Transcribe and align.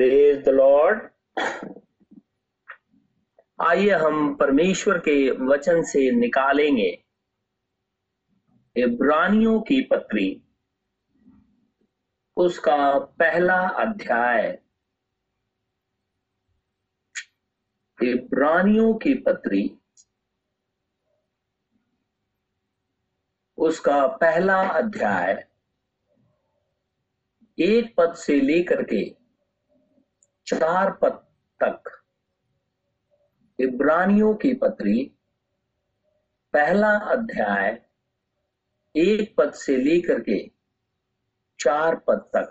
praise 0.00 0.44
the 0.44 0.48
Lord 0.48 1.00
आइए 3.58 3.90
हम 3.94 4.34
परमेश्वर 4.34 4.98
के 4.98 5.14
वचन 5.30 5.82
से 5.82 6.10
निकालेंगे 6.10 6.88
इब्रानियों 8.76 9.60
की 9.60 9.80
पत्री 9.80 10.24
उसका 12.36 12.78
पहला 13.18 13.58
अध्याय 13.84 14.48
इब्रानियों 17.98 18.94
की 18.94 19.14
पत्री 19.20 19.62
उसका 23.58 24.06
पहला 24.16 24.60
अध्याय 24.70 25.46
एक 27.58 27.94
पद 27.96 28.14
से 28.16 28.40
लेकर 28.40 28.82
के 28.84 29.19
चार 30.50 30.90
पद 30.92 31.18
तक 31.60 31.90
इब्रानियों 33.58 34.34
की 34.34 34.54
पत्री 34.54 35.02
पहला 36.54 36.90
अध्याय 37.12 37.68
एक 38.94 39.34
पद 39.38 39.52
से 39.52 39.76
लेकर 39.76 40.20
के 40.20 40.38
चार 41.58 41.94
पद 42.06 42.24
तक 42.36 42.50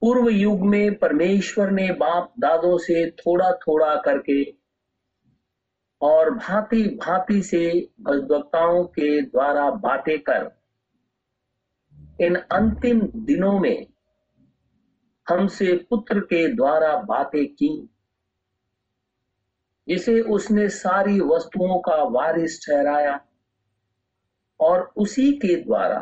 पूर्व 0.02 0.28
युग 0.28 0.66
में 0.66 0.98
परमेश्वर 0.98 1.70
ने 1.70 1.90
बाप 1.92 2.32
दादों 2.38 2.78
से 2.78 3.06
थोड़ा 3.10 3.50
थोड़ा 3.52 3.94
करके 3.96 4.42
और 6.00 6.30
भांति 6.30 6.82
भांति 7.02 7.42
से 7.42 7.88
भगवताओं 8.00 8.84
के 8.84 9.22
द्वारा 9.22 9.70
बातें 9.70 10.18
कर 10.20 10.50
इन 12.20 12.34
अंतिम 12.34 13.00
दिनों 13.00 13.58
में 13.60 13.91
हमसे 15.28 15.76
पुत्र 15.90 16.20
के 16.20 16.46
द्वारा 16.54 16.96
बातें 16.96 17.46
की 17.46 17.88
जिसे 19.88 20.20
उसने 20.20 20.68
सारी 20.68 21.20
वस्तुओं 21.20 21.78
का 21.80 22.02
वारिस 22.02 22.66
ठहराया 22.66 23.20
और 24.60 24.92
उसी 24.96 25.32
के 25.32 25.56
द्वारा 25.56 26.02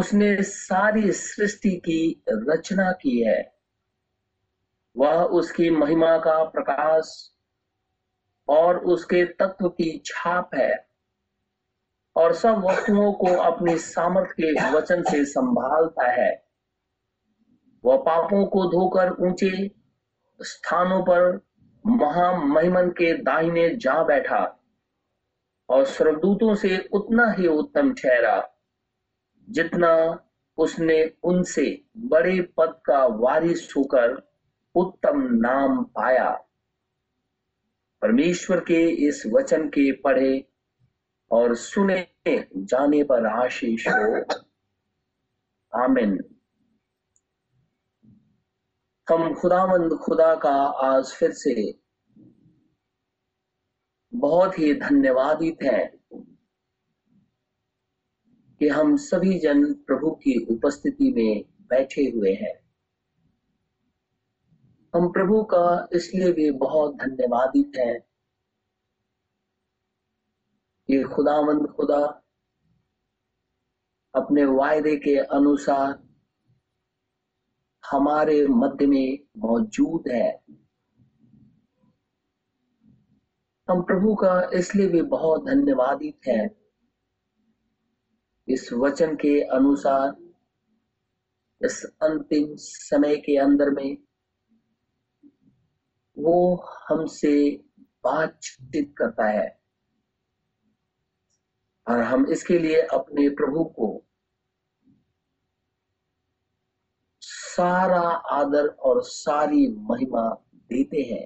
उसने 0.00 0.42
सारी 0.42 1.12
सृष्टि 1.12 1.70
की 1.76 2.22
रचना 2.30 2.92
की 2.92 3.20
है 3.20 3.54
वह 4.96 5.22
उसकी 5.38 5.70
महिमा 5.70 6.16
का 6.18 6.42
प्रकाश 6.44 7.34
और 8.48 8.78
उसके 8.86 9.24
तत्व 9.24 9.68
की 9.68 10.02
छाप 10.06 10.54
है 10.54 10.88
और 12.16 12.34
सब 12.34 12.64
वस्तुओं 12.64 13.12
को 13.12 13.34
अपनी 13.42 13.78
सामर्थ्य 13.78 14.42
के 14.42 14.70
वचन 14.70 15.02
से 15.02 15.24
संभालता 15.24 16.10
है 16.10 16.47
वह 17.84 17.96
पापों 18.06 18.44
को 18.46 18.64
धोकर 18.70 19.10
ऊंचे 19.26 19.50
स्थानों 20.40 21.00
पर 21.02 21.40
महामहिमन 21.84 22.88
के 22.90 23.12
दाहिने 23.22 23.68
जा 23.76 24.02
बैठा 24.04 24.44
और 25.68 25.84
स्वर्गदूतों 25.86 26.54
से 26.54 26.76
उतना 26.92 27.30
ही 27.32 27.46
उत्तम 27.46 27.92
ठहरा 27.94 28.36
जितना 29.48 29.92
उसने 30.58 31.02
उनसे 31.24 31.66
बड़े 32.06 32.40
पद 32.56 32.80
का 32.86 33.04
वारिस 33.16 33.72
होकर 33.76 34.16
उत्तम 34.74 35.22
नाम 35.36 35.82
पाया 35.96 36.30
परमेश्वर 38.02 38.60
के 38.60 38.84
इस 39.06 39.22
वचन 39.26 39.68
के 39.68 39.90
पढ़े 40.00 40.32
और 41.30 41.54
सुने 41.56 42.06
जाने 42.28 43.02
पर 43.04 43.26
आशीष 43.26 43.86
हो 43.88 44.20
आमिन 45.72 46.18
हम 49.08 49.34
खुदामंद 49.34 49.92
खुदा 49.96 50.34
का 50.34 50.50
आज 50.84 51.12
फिर 51.12 51.30
से 51.32 51.52
बहुत 54.12 54.58
ही 54.58 54.72
धन्यवादित 54.74 55.62
है 55.62 55.84
कि 58.60 58.68
हम 58.68 58.96
सभी 58.96 59.38
जन 59.38 59.64
प्रभु 59.86 60.10
की 60.22 60.34
उपस्थिति 60.54 61.10
में 61.16 61.44
बैठे 61.70 62.04
हुए 62.10 62.32
हैं 62.32 62.52
हम 64.94 65.08
प्रभु 65.12 65.42
का 65.44 65.88
इसलिए 65.92 66.32
भी 66.32 66.50
बहुत 66.58 66.94
धन्यवादित 66.94 67.78
हैं 67.78 67.98
कि 70.88 71.02
खुदामंद 71.14 71.66
खुदा 71.68 72.04
अपने 74.14 74.44
वायदे 74.44 74.96
के 74.96 75.16
अनुसार 75.16 76.07
हमारे 77.92 78.46
मध्य 78.46 78.86
में 78.86 79.18
मौजूद 79.38 80.08
है 80.12 80.28
हम 83.68 83.82
प्रभु 83.82 84.14
का 84.14 84.50
इसलिए 84.54 84.88
भी 84.88 85.02
बहुत 85.02 85.44
धन्यवादित 85.44 86.28
हैं 86.28 86.48
इस 88.48 88.72
वचन 88.72 89.14
के 89.16 89.40
अनुसार 89.40 90.14
इस 91.60 91.84
अंतिम 92.02 92.54
समय 92.56 93.16
के 93.16 93.36
अंदर 93.36 93.70
में 93.70 93.96
वो 96.16 96.38
हमसे 96.88 97.34
बातचीत 98.04 98.94
करता 98.98 99.28
है 99.28 99.48
और 101.86 102.00
हम 102.02 102.26
इसके 102.26 102.58
लिए 102.58 102.80
अपने 102.92 103.28
प्रभु 103.28 103.64
को 103.64 103.88
सारा 107.60 108.00
आदर 108.32 108.66
और 108.66 109.02
सारी 109.02 109.66
महिमा 109.80 110.28
देते 110.70 111.02
हैं 111.02 111.26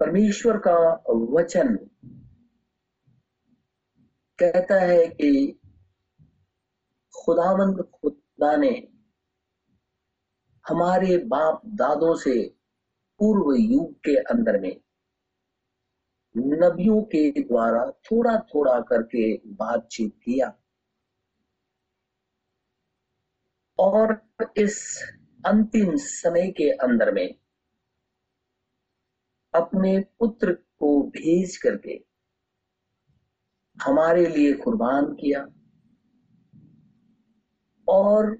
परमेश्वर 0.00 0.56
का 0.58 0.78
वचन 1.32 1.76
कहता 4.38 4.80
है 4.80 5.06
कि 5.10 5.60
खुदावंद 7.14 7.82
खुदा 7.94 8.56
ने 8.56 8.72
हमारे 10.64 11.16
बाप 11.26 11.60
दादों 11.74 12.14
से 12.16 12.34
पूर्व 13.20 13.54
युग 13.54 13.92
के 14.00 14.16
अंदर 14.32 14.60
में 14.60 14.76
नबियों 16.34 17.00
के 17.06 17.30
द्वारा 17.40 17.84
थोड़ा 18.04 18.36
थोड़ा 18.54 18.78
करके 18.80 19.32
बातचीत 19.54 20.12
किया 20.24 20.52
और 23.78 24.20
इस 24.58 24.78
अंतिम 25.46 25.96
समय 25.96 26.50
के 26.50 26.70
अंदर 26.70 27.12
में 27.12 27.28
अपने 29.54 29.98
पुत्र 30.18 30.52
को 30.52 31.02
भेज 31.08 31.56
करके 31.56 31.98
हमारे 33.84 34.26
लिए 34.26 34.52
कुर्बान 34.52 35.12
किया 35.12 35.46
और 37.88 38.36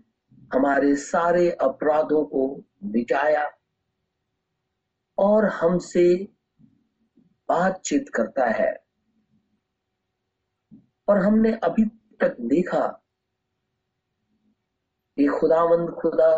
हमारे 0.55 0.95
सारे 0.97 1.51
अपराधों 1.51 2.25
को 2.25 2.63
मिटाया 2.85 3.51
और 5.19 5.45
हमसे 5.45 6.15
बातचीत 7.49 8.09
करता 8.15 8.49
है 8.51 8.73
और 11.09 11.19
हमने 11.19 11.53
अभी 11.65 11.85
तक 12.21 12.37
देखा 12.41 13.04
ये 15.19 15.27
खुदावंद 15.29 15.91
खुदा 15.91 16.31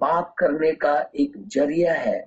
बात 0.00 0.34
करने 0.38 0.72
का 0.74 0.94
एक 1.14 1.32
जरिया 1.46 1.94
है 1.94 2.18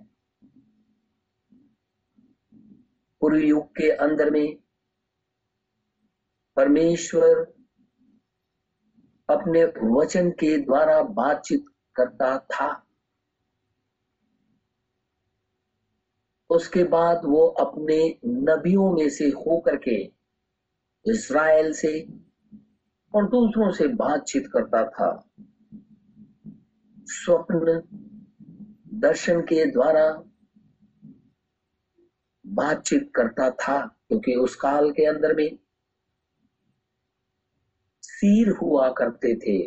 पूर्व 3.22 3.38
युग 3.38 3.66
के 3.68 3.90
अंदर 3.98 4.30
में 4.30 4.56
परमेश्वर 6.58 7.42
अपने 9.30 9.64
वचन 9.98 10.30
के 10.32 10.58
द्वारा 10.58 11.02
बातचीत 11.02 11.66
करता 11.96 12.38
था 12.54 12.70
उसके 16.50 16.84
बाद 16.84 17.22
वो 17.26 17.46
अपने 17.60 17.98
नबियों 18.26 18.92
में 18.94 19.10
से 19.10 19.30
होकर 19.30 19.76
के 19.88 19.98
इसराइल 21.06 21.72
से 21.74 22.00
और 23.14 23.26
दूसरों 23.30 23.66
तो 23.68 23.76
से 23.76 23.88
बातचीत 23.88 24.48
करता 24.48 24.84
था 24.90 25.10
स्वप्न 27.08 27.82
दर्शन 29.00 29.42
के 29.42 29.66
द्वारा 29.66 30.06
बातचीत 32.46 33.12
करता 33.16 33.50
था 33.50 33.80
क्योंकि 33.86 34.36
उस 34.36 34.56
काल 34.56 34.92
के 34.92 35.06
अंदर 35.06 35.36
में 35.36 35.58
सीर 38.04 38.50
हुआ 38.52 38.90
करते 38.90 39.36
थे 39.36 39.58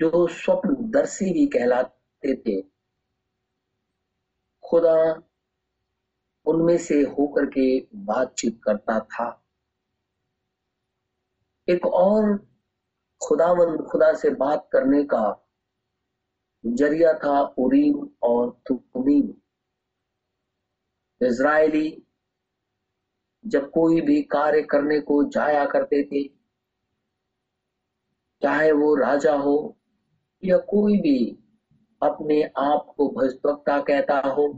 जो 0.00 0.26
स्वप्न 0.26 0.90
दर्शी 0.90 1.32
भी 1.32 1.46
कहलाते 1.46 2.34
थे 2.34 2.60
खुदा 4.64 5.20
उनमें 6.46 6.78
से 6.78 7.02
होकर 7.02 7.46
के 7.46 7.80
बातचीत 7.94 8.58
करता 8.64 8.98
था 8.98 9.43
एक 11.68 11.86
और 11.86 12.36
खुदावंद 13.20 13.80
खुदा 13.86 14.12
से 14.14 14.30
बात 14.30 14.68
करने 14.72 15.04
का 15.04 15.24
जरिया 16.64 17.12
था 17.14 17.40
उरीम 17.58 18.08
और 18.22 18.50
तुमीम 18.66 19.32
इसराइली 21.20 22.02
जब 23.44 23.70
कोई 23.70 24.00
भी 24.00 24.20
कार्य 24.22 24.62
करने 24.62 25.00
को 25.00 25.22
जाया 25.24 25.64
करते 25.64 26.02
थे 26.02 26.22
चाहे 28.42 28.72
वो 28.72 28.94
राजा 28.94 29.34
हो 29.34 29.56
या 30.42 30.58
कोई 30.58 30.96
भी 31.00 31.18
अपने 32.02 32.42
आप 32.58 32.94
को 32.96 33.08
भजभक्ता 33.08 33.78
कहता 33.80 34.18
हो 34.28 34.46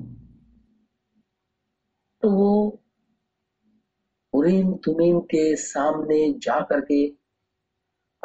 तो 2.22 2.30
वो 2.30 2.80
उरीम 4.36 4.72
तुमीम 4.84 5.20
के 5.24 5.44
सामने 5.56 6.18
जा 6.38 6.60
करके 6.60 7.06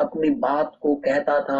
अपनी 0.00 0.29
बात 0.39 0.77
को 0.81 0.95
कहता 0.95 1.39
था 1.41 1.59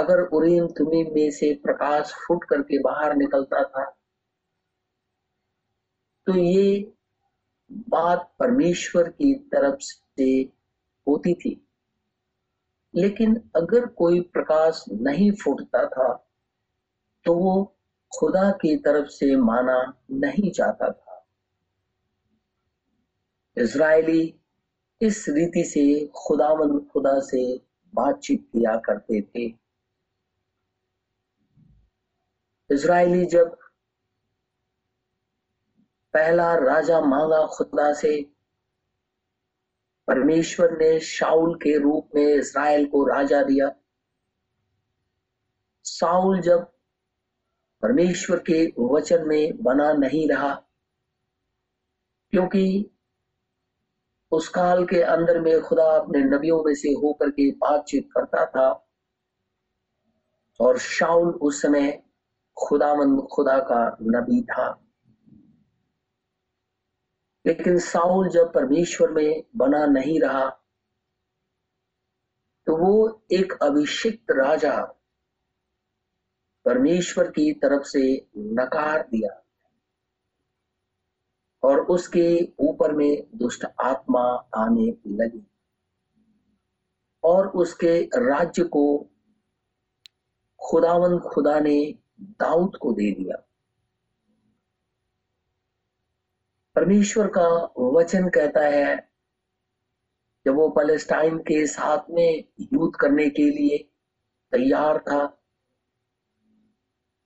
अगर 0.00 0.20
उरीम 0.32 0.66
तुमीम 0.68 1.14
में 1.14 1.30
से 1.30 1.52
प्रकाश 1.54 2.12
फूट 2.18 2.44
करके 2.44 2.78
बाहर 2.78 3.14
निकलता 3.16 3.62
था 3.62 3.84
तो 6.26 6.34
ये 6.34 6.92
बात 7.88 8.30
परमेश्वर 8.38 9.08
की 9.10 9.34
तरफ 9.52 9.78
से 9.80 10.30
होती 11.06 11.34
थी 11.34 11.60
लेकिन 12.94 13.34
अगर 13.56 13.86
कोई 13.96 14.20
प्रकाश 14.32 14.84
नहीं 15.02 15.30
फूटता 15.34 15.86
था 15.86 16.12
तो 17.26 17.34
वो 17.34 17.54
खुदा 18.12 18.50
की 18.60 18.76
तरफ 18.76 19.08
से 19.08 19.34
माना 19.36 19.80
नहीं 20.12 20.50
जाता 20.50 20.90
था 20.92 21.03
इसराइली 23.56 24.22
इस 25.00 25.24
रीति 25.28 25.64
से 25.64 25.84
खुदावन 26.16 26.78
खुदा 26.92 27.18
से 27.20 27.42
बातचीत 27.94 28.48
किया 28.52 28.76
करते 28.76 29.20
थे 29.20 29.46
इसराइली 32.70 33.24
जब 33.26 33.56
पहला 36.14 36.54
राजा 36.54 37.00
मांगा 37.00 37.46
खुदा 37.46 37.92
से 37.92 38.20
परमेश्वर 40.08 40.76
ने 40.78 40.98
शाउल 41.00 41.54
के 41.54 41.76
रूप 41.78 42.08
में 42.14 42.26
इसराइल 42.26 42.86
को 42.86 43.04
राजा 43.06 43.42
दिया 43.42 43.70
साउल 45.84 46.40
जब 46.40 46.64
परमेश्वर 47.82 48.38
के 48.50 48.64
वचन 48.94 49.28
में 49.28 49.62
बना 49.62 49.92
नहीं 49.92 50.28
रहा 50.28 50.54
क्योंकि 52.32 52.90
उस 54.32 54.48
काल 54.48 54.84
के 54.84 55.00
अंदर 55.00 55.40
में 55.40 55.60
खुदा 55.60 55.84
अपने 55.96 56.18
नबियों 56.24 56.62
में 56.64 56.74
से 56.74 56.88
होकर 56.88 57.30
के 57.30 57.50
बातचीत 57.50 58.08
करता 58.16 58.44
था 58.46 58.68
और 60.60 60.78
शाउल 60.78 61.28
उस 61.28 61.62
समय 61.62 62.02
मंद 62.80 63.26
खुदा 63.32 63.58
का 63.58 63.96
नबी 64.02 64.42
था 64.42 64.80
लेकिन 67.46 67.78
साउल 67.78 68.28
जब 68.28 68.52
परमेश्वर 68.52 69.10
में 69.10 69.42
बना 69.56 69.86
नहीं 69.86 70.20
रहा 70.20 70.48
तो 72.66 72.76
वो 72.76 73.22
एक 73.32 73.52
अभिषिक्त 73.62 74.30
राजा 74.30 74.76
परमेश्वर 76.66 77.30
की 77.30 77.52
तरफ 77.52 77.82
से 77.82 78.28
नकार 78.36 79.02
दिया 79.02 79.43
और 81.64 81.80
उसके 81.86 82.28
ऊपर 82.60 82.92
में 82.92 83.26
दुष्ट 83.34 83.64
आत्मा 83.80 84.22
आने 84.56 84.86
लगी 85.06 85.46
और 87.22 87.46
उसके 87.56 88.00
राज्य 88.20 88.64
को 88.64 88.84
खुदावन 90.60 91.18
खुदा 91.18 91.58
ने 91.60 91.78
दाऊद 92.20 92.76
को 92.76 92.92
दे 92.92 93.10
दिया 93.10 93.36
परमेश्वर 96.76 97.26
का 97.38 97.48
वचन 97.78 98.28
कहता 98.28 98.60
है 98.68 98.96
जब 100.46 100.54
वो 100.54 100.68
पैलेस्टाइन 100.68 101.38
के 101.38 101.66
साथ 101.66 102.10
में 102.10 102.44
युद्ध 102.60 102.94
करने 103.00 103.28
के 103.30 103.50
लिए 103.50 103.78
तैयार 104.52 104.98
था 104.98 105.24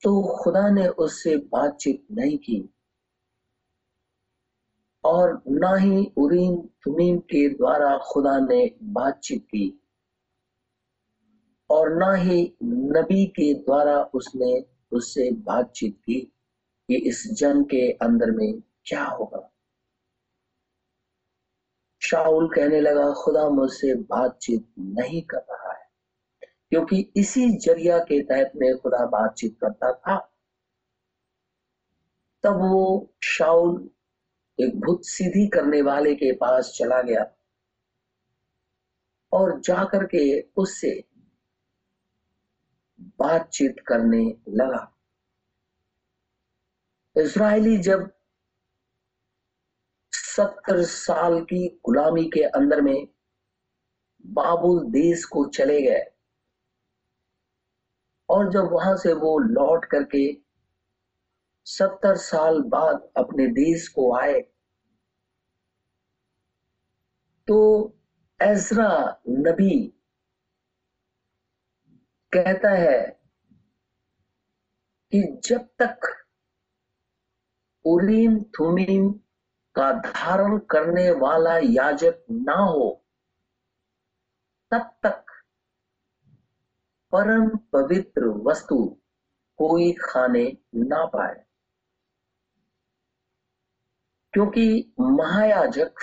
तो 0.03 0.21
खुदा 0.37 0.69
ने 0.71 0.89
उससे 0.99 1.37
बातचीत 1.53 2.07
नहीं 2.13 2.39
की 2.39 2.59
और 5.09 5.43
ना 5.49 5.75
ही 5.77 6.07
उरीम 6.19 6.57
तुमीम 6.85 7.19
के 7.19 7.49
द्वारा 7.49 7.97
खुदा 7.99 8.39
ने 8.41 8.71
बातचीत 8.83 9.43
की 9.43 9.81
और 11.71 11.95
ना 11.95 12.15
ही 12.15 12.41
नबी 12.63 13.27
के 13.27 13.53
द्वारा 13.55 14.03
उसने 14.15 14.65
उससे 14.93 15.31
बातचीत 15.31 15.97
की 15.97 16.21
कि 16.89 16.97
इस 17.09 17.23
जन 17.33 17.63
के 17.63 17.91
अंदर 17.93 18.31
में 18.31 18.61
क्या 18.87 19.05
होगा 19.05 19.49
शाहुल 22.03 22.49
कहने 22.49 22.81
लगा 22.81 23.13
खुदा 23.13 23.49
मुझसे 23.51 23.95
बातचीत 23.95 24.67
नहीं 24.79 25.23
कर 25.23 25.45
रहा 25.51 25.73
है 25.73 25.87
क्योंकि 26.71 27.13
इसी 27.17 27.51
जरिया 27.59 27.99
के 27.99 28.23
तहत 28.23 28.53
में 28.57 28.77
खुदा 28.77 29.05
बातचीत 29.07 29.57
करता 29.61 29.93
था 29.93 30.17
तब 32.45 32.61
वो 32.63 32.85
शाह 33.23 33.55
एक 34.59 34.79
भूत 34.81 35.05
सीधी 35.05 35.47
करने 35.49 35.81
वाले 35.83 36.15
के 36.15 36.33
पास 36.33 36.73
चला 36.77 37.01
गया 37.03 37.25
और 39.33 39.59
जाकर 39.61 40.05
के 40.05 40.25
उससे 40.57 40.91
बातचीत 43.19 43.77
करने 43.89 44.25
लगा 44.49 44.85
इसराइली 47.17 47.77
जब 47.79 48.11
सत्तर 50.13 50.83
साल 50.85 51.41
की 51.41 51.67
गुलामी 51.85 52.25
के 52.25 52.43
अंदर 52.51 52.81
में 52.81 53.07
बाबुल 54.25 54.85
देश 54.91 55.25
को 55.25 55.45
चले 55.49 55.81
गए 55.83 56.05
और 58.29 58.51
जब 58.53 58.73
वहां 58.73 58.97
से 58.97 59.13
वो 59.13 59.39
लौट 59.39 59.85
करके 59.85 60.27
सत्तर 61.69 62.17
साल 62.17 62.61
बाद 62.69 63.09
अपने 63.17 63.47
देश 63.55 63.87
को 63.89 64.13
आए 64.17 64.41
तो 67.49 67.59
ऐसरा 68.41 68.91
नबी 69.29 69.77
कहता 72.33 72.71
है 72.71 73.01
कि 75.13 75.23
जब 75.45 75.67
तक 75.83 76.07
उरीम 77.85 78.39
थुमीम 78.59 79.11
का 79.77 79.91
धारण 80.01 80.57
करने 80.71 81.11
वाला 81.21 81.57
याजक 81.59 82.23
ना 82.31 82.57
हो 82.57 82.89
तब 84.73 84.91
तक 85.03 85.37
परम 87.13 87.49
पवित्र 87.73 88.29
वस्तु 88.47 88.85
कोई 89.59 89.93
खाने 90.01 90.47
ना 90.77 91.05
पाए 91.07 91.37
क्योंकि 94.35 94.93
महायाजक 95.01 96.03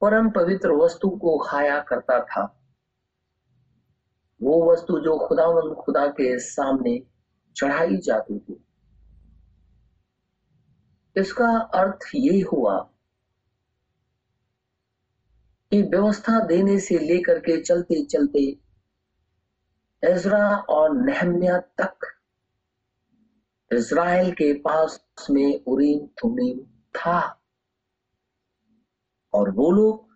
परम 0.02 0.30
पवित्र 0.30 0.72
वस्तु 0.74 1.08
को 1.16 1.36
खाया 1.38 1.78
करता 1.80 2.18
था 2.24 2.42
वो 4.40 4.72
वस्तु 4.72 4.98
जो 4.98 5.16
खुदावंद 5.18 5.74
खुदा 5.74 6.06
के 6.10 6.38
सामने 6.38 6.98
चढ़ाई 7.56 7.96
जाती 7.98 8.38
थी 8.38 8.60
इसका 11.16 11.48
अर्थ 11.74 12.10
ये 12.14 12.40
हुआ 12.42 12.76
कि 15.72 15.82
व्यवस्था 15.82 16.38
देने 16.46 16.78
से 16.80 16.98
लेकर 16.98 17.38
के 17.38 17.60
चलते 17.62 18.04
चलते 18.04 18.44
एजरा 20.02 20.46
और 20.70 20.94
नहम्या 20.96 21.58
तक 21.80 22.06
इज़राइल 23.70 24.30
के 24.32 24.52
पास 24.60 24.98
में 25.30 25.64
उरीम 25.64 26.06
थुमीम 26.18 26.58
था 26.94 27.18
और 29.32 29.50
वो 29.50 29.70
लोग 29.70 30.06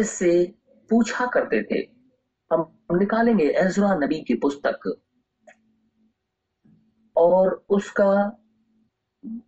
इससे 0.00 0.32
पूछा 0.90 1.26
करते 1.26 1.62
थे 1.62 1.80
हम 2.50 2.66
निकालेंगे 2.92 3.48
एजरा 3.58 3.94
नबी 3.94 4.20
की 4.22 4.34
पुस्तक 4.38 4.92
और 7.16 7.64
उसका 7.68 8.12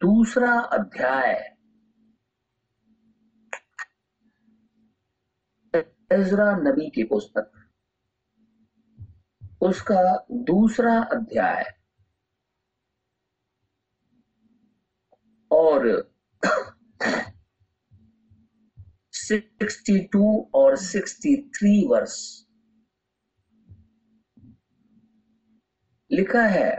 दूसरा 0.02 0.52
अध्याय 0.72 1.34
एजरा 6.10 6.50
नबी 6.56 6.88
की 6.90 7.02
पुस्तक 7.04 7.50
उसका 9.60 10.26
दूसरा 10.32 10.98
अध्याय 11.12 11.64
और 15.50 15.86
62 19.12 20.48
और 20.54 20.76
63 20.78 21.86
वर्ष 21.88 22.16
लिखा 26.10 26.42
है 26.46 26.70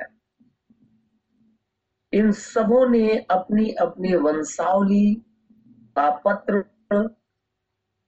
इन 2.14 2.32
सबों 2.32 2.90
ने 2.90 3.18
अपनी 3.32 3.70
अपनी 3.72 4.16
वंशावली 4.16 5.16
का 5.98 6.10
पत्र 6.28 6.64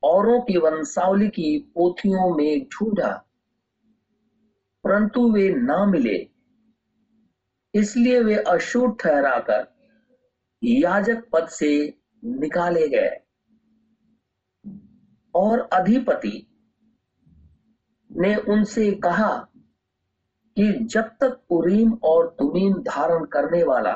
औरों 0.03 0.39
की 0.41 0.57
वंशावली 0.57 1.27
की 1.29 1.57
पोथियों 1.75 2.35
में 2.35 2.63
ढूंढा 2.65 3.11
परंतु 4.89 5.21
वे 5.31 5.49
ना 5.53 5.85
मिले 5.85 6.17
इसलिए 7.73 8.19
वे 8.19 8.35
अशुद्ध 8.47 8.95
ठहराकर 8.99 9.67
याजक 10.61 11.21
पद 11.33 11.47
से 11.49 11.69
निकाले 12.23 12.87
गए 12.87 13.11
और 15.35 15.59
अधिपति 15.73 16.33
ने 18.11 18.35
उनसे 18.47 18.91
कहा 19.05 19.29
कि 20.57 20.71
जब 20.85 21.11
तक 21.21 21.39
उरीम 21.51 21.93
और 22.03 22.27
तुमीम 22.39 22.81
धारण 22.81 23.25
करने 23.27 23.63
वाला 23.63 23.93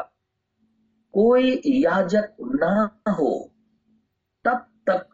कोई 1.13 1.61
याजक 1.65 2.35
ना 2.55 2.73
हो 3.11 3.33
तब 4.45 4.65
तक 4.87 5.07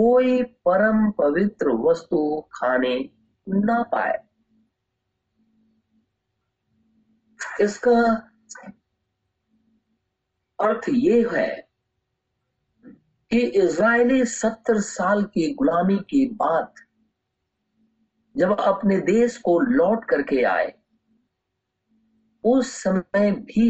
कोई 0.00 0.42
परम 0.66 1.10
पवित्र 1.18 1.80
वस्तु 1.80 2.40
खाने 2.52 2.96
ना 3.46 3.82
पाए 3.92 4.27
इसका 7.60 8.00
अर्थ 10.58 10.88
ये 10.88 11.28
है 11.32 11.48
कि 13.30 13.38
इसराइली 13.38 14.24
सत्तर 14.24 14.80
साल 14.80 15.24
की 15.24 15.52
गुलामी 15.54 15.96
के 16.10 16.24
बाद 16.34 16.74
जब 18.34 18.60
अपने 18.60 18.98
देश 19.00 19.36
को 19.38 19.58
लौट 19.60 20.04
करके 20.04 20.42
आए 20.42 20.72
उस 22.44 22.72
समय 22.82 23.30
भी 23.30 23.68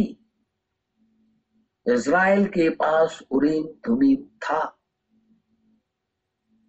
इज़राइल 1.86 2.46
के 2.46 2.68
पास 2.70 3.22
उरीम 3.30 3.64
धुमीम 3.86 4.24
था 4.38 4.60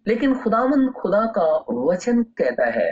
लेकिन 0.06 0.34
खुदावन 0.42 0.90
खुदा 0.90 1.24
का 1.38 1.46
वचन 1.70 2.22
कहता 2.22 2.66
है 2.70 2.91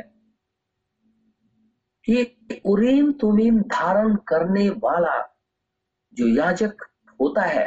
ये 2.09 2.61
उरेम 2.67 3.11
तुमीम 3.13 3.61
धारण 3.63 4.15
करने 4.29 4.69
वाला 4.85 5.17
जो 6.17 6.27
याजक 6.27 6.85
होता 7.21 7.45
है 7.45 7.67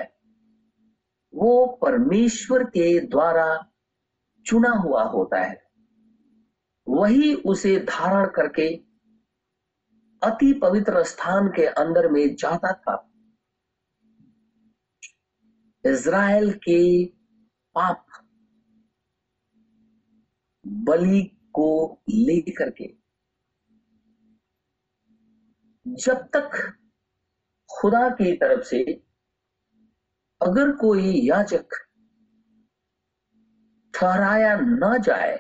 वो 1.33 1.65
परमेश्वर 1.81 2.63
के 2.67 2.87
द्वारा 2.99 3.45
चुना 4.45 4.69
हुआ 4.77 5.03
होता 5.03 5.39
है 5.39 5.59
वही 6.87 7.33
उसे 7.45 7.77
धारण 7.79 8.25
करके 8.29 8.67
अति 10.21 10.51
पवित्र 10.53 11.03
स्थान 11.03 11.47
के 11.47 11.65
अंदर 11.65 12.07
में 12.11 12.35
जाता 12.35 12.71
था 12.71 12.95
इज़राइल 15.83 16.51
के 16.59 16.81
पाप 17.75 18.05
बलि 20.87 21.21
को 21.53 21.69
लेकर 22.09 22.69
के 22.69 23.00
जब 25.85 26.27
तक 26.27 26.55
खुदा 27.69 28.09
की 28.09 28.31
तरफ 28.37 28.63
से 28.63 28.83
अगर 30.41 30.71
कोई 30.71 31.11
याचक 31.27 31.75
ठहराया 33.93 34.55
ना 34.55 34.97
जाए 34.97 35.37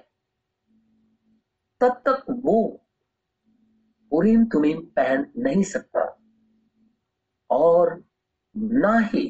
तब 1.81 2.01
तक 2.07 2.25
वो 2.45 2.57
उरीम 4.11 4.45
तुमीम 4.45 4.81
पहन 4.95 5.25
नहीं 5.37 5.63
सकता 5.63 6.05
और 7.49 7.93
ना 8.55 8.97
ही 9.03 9.25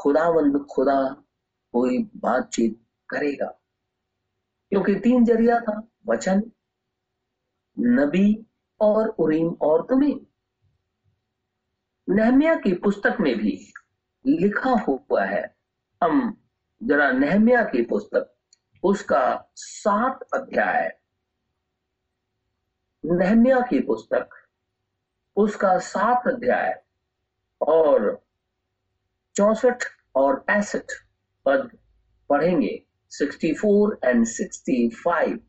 खुदावंद 0.00 0.64
खुदा 0.70 1.02
कोई 1.74 1.98
बातचीत 2.16 2.78
करेगा 3.08 3.46
क्योंकि 4.72 4.94
तीन 4.94 5.24
जरिया 5.24 5.60
था 5.60 5.80
वचन 6.06 6.42
नबी 7.76 8.26
और 8.82 9.08
उरीम 9.08 9.52
और 9.62 9.82
तुम्हें 9.82 10.20
नहमिया 12.08 12.54
की 12.54 12.72
पुस्तक 12.72 13.16
में 13.20 13.36
भी 13.38 13.72
लिखा 14.26 14.70
हुआ 14.70 15.24
है 15.24 15.54
हम 16.02 16.36
जरा 16.82 17.10
नहमिया 17.12 17.62
की 17.64 17.82
पुस्तक 17.82 18.34
उसका 18.84 19.50
सात 19.56 20.20
अध्याय 20.34 20.90
नहमिया 23.06 23.60
की 23.60 23.80
पुस्तक 23.80 24.28
उसका 25.36 25.78
सात 25.78 26.26
अध्याय 26.26 26.82
और 27.60 28.22
चौसठ 29.34 29.84
और 30.14 30.36
पैंसठ 30.40 30.92
पद 31.46 31.70
पढ़ेंगे 32.30 32.82
सिक्सटी 33.10 33.52
फोर 33.54 33.98
एंड 34.04 34.26
फाइव 35.04 35.40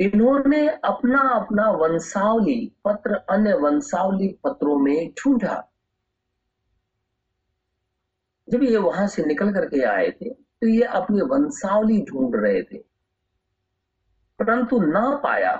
इन्होंने 0.00 0.66
अपना 0.68 1.20
अपना 1.30 1.70
वंशावली 1.72 2.58
पत्र 2.84 3.14
अन्य 3.30 3.52
वंशावली 3.54 4.28
पत्रों 4.44 4.78
में 4.78 5.12
ढूंढा 5.14 5.62
जब 8.48 8.62
ये 8.62 8.76
वहां 8.76 9.06
से 9.08 9.24
निकल 9.24 9.52
करके 9.52 9.82
आए 9.84 10.10
थे 10.10 10.30
तो 10.30 10.66
ये 10.66 10.82
अपनी 10.98 11.20
वंशावली 11.26 12.00
ढूंढ 12.02 12.36
रहे 12.36 12.62
थे 12.62 12.78
परंतु 14.38 14.80
ना 14.82 15.10
पाया 15.16 15.54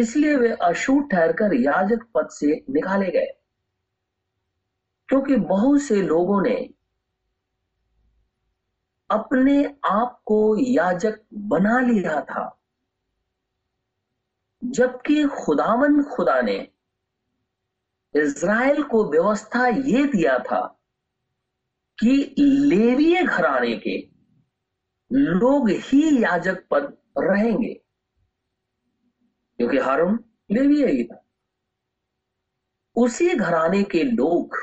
इसलिए 0.00 0.36
वे 0.36 0.48
अशुभ 0.62 1.08
ठहरकर 1.12 1.54
याजक 1.54 2.06
पद 2.14 2.28
से 2.30 2.52
निकाले 2.70 3.10
गए 3.10 3.32
क्योंकि 5.08 5.36
बहुत 5.46 5.80
से 5.82 6.00
लोगों 6.02 6.42
ने 6.42 6.56
अपने 9.10 9.64
आप 9.84 10.20
को 10.26 10.38
याजक 10.58 11.20
बना 11.50 11.78
लिया 11.80 12.20
था 12.20 12.52
जबकि 14.70 15.24
खुदावन 15.26 16.02
खुदा 16.02 16.40
ने 16.40 16.56
इज़राइल 18.14 18.82
को 18.82 19.04
व्यवस्था 19.10 19.66
ये 19.66 20.04
दिया 20.06 20.38
था 20.38 20.60
कि 21.98 22.34
लेवीय 22.38 23.22
घराने 23.22 23.76
के 23.76 23.96
लोग 25.10 25.68
ही 25.70 26.22
याजक 26.22 26.64
पद 26.70 26.96
रहेंगे 27.18 27.74
क्योंकि 29.58 29.78
हारून 29.78 30.18
लेवीय 30.50 30.86
ही 30.86 31.04
था 31.04 31.22
उसी 32.96 33.34
घराने 33.34 33.82
के 33.84 34.02
लोग 34.02 34.56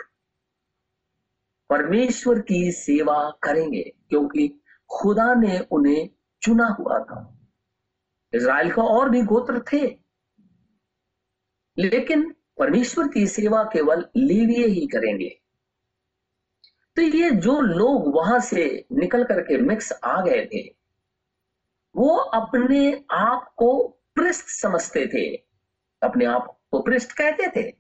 परमेश्वर 1.69 2.39
की 2.39 2.71
सेवा 2.71 3.29
करेंगे 3.43 3.83
क्योंकि 4.09 4.47
खुदा 4.89 5.33
ने 5.33 5.59
उन्हें 5.71 6.09
चुना 6.41 6.67
हुआ 6.67 6.99
था 6.99 7.42
इज़राइल 8.33 8.71
का 8.71 8.83
और 8.83 9.09
भी 9.09 9.21
गोत्र 9.23 9.63
थे 9.73 9.85
लेकिन 11.77 12.33
परमेश्वर 12.57 13.07
की 13.07 13.25
सेवा 13.27 13.63
केवल 13.63 14.05
लीविए 14.17 14.67
ही 14.67 14.85
करेंगे 14.87 15.29
तो 16.97 17.01
ये 17.01 17.29
जो 17.31 17.59
लोग 17.61 18.13
वहां 18.15 18.39
से 18.39 18.65
निकल 18.91 19.23
करके 19.23 19.57
मिक्स 19.57 19.91
आ 20.03 20.21
गए 20.21 20.45
थे 20.45 20.61
वो 21.95 22.15
अपने 22.33 22.81
आप 23.11 23.53
को 23.57 23.71
पृष्ठ 24.15 24.47
समझते 24.49 25.05
थे 25.07 25.25
अपने 26.01 26.25
आप 26.25 26.55
को 26.71 26.79
पृष्ठ 26.79 27.11
कहते 27.11 27.47
थे 27.55 27.71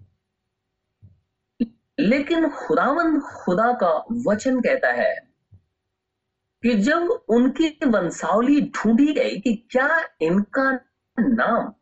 लेकिन 1.99 2.49
खुदावन 2.49 3.19
खुदा 3.19 3.71
का 3.73 3.91
वचन 4.27 4.59
कहता 4.61 4.91
है 4.91 5.13
कि 6.63 6.73
जब 6.75 7.09
उनकी 7.29 7.69
वंशावली 7.85 8.61
ढूंढी 8.75 9.13
गई 9.13 9.39
कि 9.39 9.53
क्या 9.71 9.87
इनका 10.21 10.71
नाम 11.17 11.73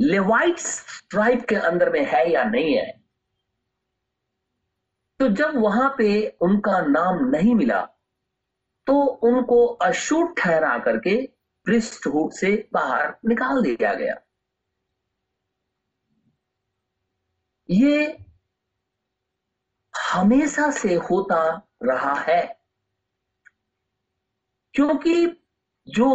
लेवाइट 0.00 0.58
ट्राइब 1.10 1.44
के 1.44 1.54
अंदर 1.54 1.90
में 1.90 2.04
है 2.04 2.30
या 2.32 2.44
नहीं 2.44 2.74
है 2.74 2.90
तो 5.20 5.28
जब 5.28 5.56
वहां 5.56 5.88
पे 5.98 6.08
उनका 6.42 6.80
नाम 6.80 7.24
नहीं 7.30 7.54
मिला 7.54 7.80
तो 8.86 8.94
उनको 9.24 9.66
अशुभ 9.82 10.34
ठहरा 10.38 10.78
करके 10.78 11.16
पृष्ठभूत 11.66 12.32
से 12.32 12.50
बाहर 12.72 13.14
निकाल 13.28 13.62
दिया 13.62 13.94
गया 13.94 14.14
ये 17.68 18.18
हमेशा 19.94 20.70
से 20.70 20.94
होता 20.94 21.44
रहा 21.82 22.14
है 22.20 22.61
क्योंकि 24.74 25.26
जो 25.88 26.08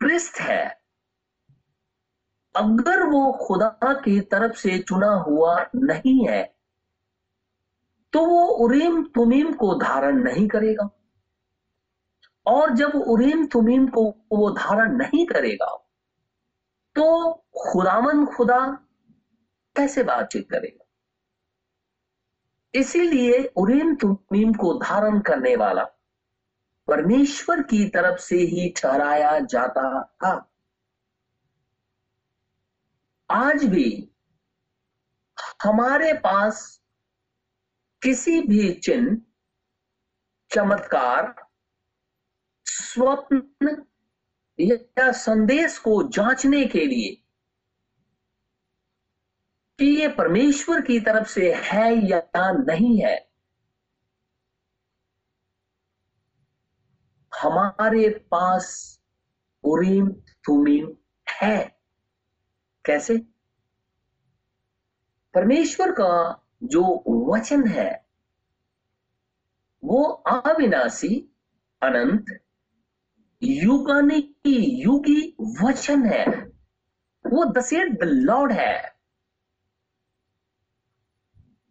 पृष्ठ 0.00 0.40
है 0.40 0.64
अगर 2.54 3.02
वो 3.02 3.30
खुदा 3.38 3.92
की 3.94 4.20
तरफ 4.20 4.56
से 4.56 4.78
चुना 4.78 5.12
हुआ 5.26 5.56
नहीं 5.74 6.26
है 6.28 6.42
तो 8.12 8.24
वो 8.26 8.46
उरीम 8.64 9.02
तुमीम 9.04 9.52
को 9.52 9.74
धारण 9.74 10.22
नहीं 10.22 10.46
करेगा 10.48 10.88
और 12.46 12.74
जब 12.74 12.94
उरीम 13.06 13.46
तुमीम 13.46 13.86
को 13.88 14.04
वो 14.32 14.50
धारण 14.50 14.96
नहीं 14.96 15.26
करेगा 15.26 15.66
तो 16.96 17.32
खुदावन 17.58 18.24
खुदा 18.26 18.58
कैसे 19.76 20.02
बातचीत 20.02 20.48
करेगा 20.50 20.84
इसीलिए 22.74 23.44
उरीम 23.56 23.94
तुमीम 23.94 24.52
को 24.54 24.72
धारण 24.78 25.20
करने 25.20 25.54
वाला 25.56 25.86
परमेश्वर 26.88 27.62
की 27.62 27.88
तरफ 27.88 28.18
से 28.18 28.36
ही 28.36 28.72
ठहराया 28.76 29.38
जाता 29.40 30.02
था 30.02 30.50
आज 33.30 33.64
भी 33.64 34.10
हमारे 35.64 36.12
पास 36.12 36.80
किसी 38.02 38.40
भी 38.40 38.72
चिन्ह 38.74 39.16
चमत्कार 40.50 41.34
स्वप्न 42.66 43.84
या 44.58 45.12
संदेश 45.12 45.78
को 45.78 46.02
जांचने 46.02 46.64
के 46.64 46.86
लिए 46.86 47.24
कि 49.78 49.86
ये 50.00 50.08
परमेश्वर 50.08 50.80
की 50.80 51.00
तरफ 51.00 51.26
से 51.26 51.52
है 51.54 52.08
या 52.08 52.22
नहीं 52.36 53.00
है 53.00 53.27
हमारे 57.38 58.08
पास 58.30 58.68
उरीम 59.64 60.10
थुमीम 60.48 60.90
है 61.26 61.56
कैसे 62.84 63.16
परमेश्वर 65.34 65.90
का 65.92 66.10
जो 66.64 66.82
वचन 67.32 67.66
है 67.68 67.90
वो 69.82 70.02
अविनाशी 70.28 71.14
अनंत 71.82 72.38
युगानिक 73.42 74.34
युगी 74.46 75.20
वचन 75.62 76.04
है 76.06 76.24
वो 77.24 77.44
दसेर 77.52 77.88
द 77.94 78.04
लॉर्ड 78.04 78.52
है 78.52 78.76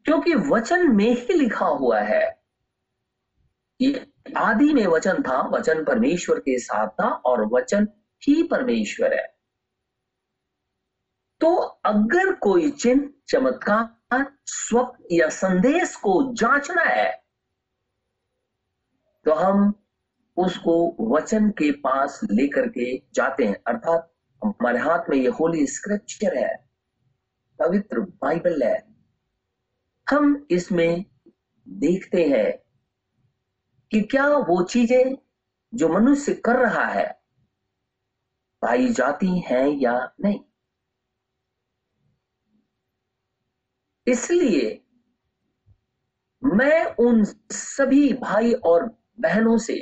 क्योंकि 0.06 0.34
वचन 0.50 0.92
में 0.96 1.10
ही 1.12 1.34
लिखा 1.34 1.66
हुआ 1.66 2.00
है 2.02 2.26
ये 3.80 4.07
आदि 4.34 4.74
में 4.74 4.86
वचन 4.88 5.22
था 5.22 5.42
वचन 5.48 5.84
परमेश्वर 5.84 6.40
के 6.40 6.58
साथ 6.60 6.88
था 6.88 7.08
और 7.26 7.46
वचन 7.54 7.88
ही 8.24 8.42
परमेश्वर 8.44 9.14
है 9.14 9.26
तो 11.42 11.56
अगर 11.86 12.34
कोई 12.34 12.70
चिन्ह 12.72 13.10
चमत्कार 13.30 14.26
स्वप्न 14.46 15.16
या 15.16 15.28
संदेश 15.30 15.96
को 15.96 16.22
जांचना 16.34 16.84
है 16.84 17.12
तो 19.26 19.34
हम 19.34 19.74
उसको 20.38 20.76
वचन 21.16 21.50
के 21.50 21.72
पास 21.72 22.20
लेकर 22.32 22.68
के 22.68 22.98
जाते 23.14 23.46
हैं 23.46 23.56
अर्थात 23.68 24.12
हमारे 24.42 24.80
हाथ 24.80 25.10
में 25.10 25.18
ये 25.18 25.30
होली 25.30 25.66
स्क्रिप्चर 25.68 26.38
है 26.38 26.56
पवित्र 27.60 28.00
बाइबल 28.00 28.64
है 28.64 28.78
हम 30.08 30.48
इसमें 30.52 31.06
देखते 31.68 32.24
हैं 32.26 32.67
कि 33.92 34.02
क्या 34.02 34.28
वो 34.38 34.62
चीजें 34.64 35.16
जो 35.74 35.90
मनुष्य 35.90 36.34
कर 36.46 36.56
रहा 36.56 36.86
है 36.86 37.06
पाई 38.62 38.88
जाती 38.90 39.40
हैं 39.40 39.68
या 39.68 39.94
नहीं 40.22 40.40
इसलिए 44.08 44.84
मैं 46.44 46.86
उन 46.96 47.24
सभी 47.52 48.14
भाई 48.14 48.54
और 48.54 48.86
बहनों 49.20 49.58
से 49.58 49.78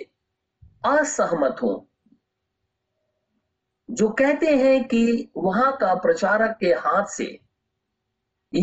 असहमत 0.86 1.55
हूं 1.63 1.75
जो 3.90 4.09
कहते 4.09 4.55
हैं 4.57 4.83
कि 4.83 5.31
वहां 5.38 5.72
का 5.72 5.94
प्रचारक 5.96 6.57
के 6.59 6.72
हाथ 6.79 7.05
से 7.07 7.27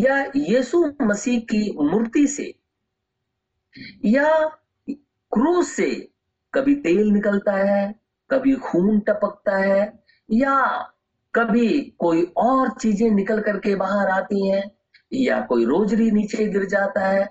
या 0.00 0.18
यीशु 0.36 0.84
मसीह 1.02 1.40
की 1.40 1.70
मूर्ति 1.80 2.26
से 2.26 2.52
या 4.04 4.30
क्रूज 5.32 5.66
से 5.66 5.90
कभी 6.54 6.74
तेल 6.74 7.08
निकलता 7.10 7.52
है 7.52 7.94
कभी 8.30 8.54
खून 8.56 8.98
टपकता 9.00 9.56
है 9.56 9.80
या 10.28 10.56
कभी 11.34 11.68
कोई 11.98 12.22
और 12.36 12.70
चीजें 12.72 13.10
निकल 13.10 13.40
करके 13.40 13.74
बाहर 13.74 14.08
आती 14.10 14.48
हैं 14.48 14.62
या 15.12 15.40
कोई 15.40 15.64
रोजरी 15.64 16.10
नीचे 16.10 16.46
गिर 16.46 16.64
जाता 16.64 17.06
है 17.06 17.28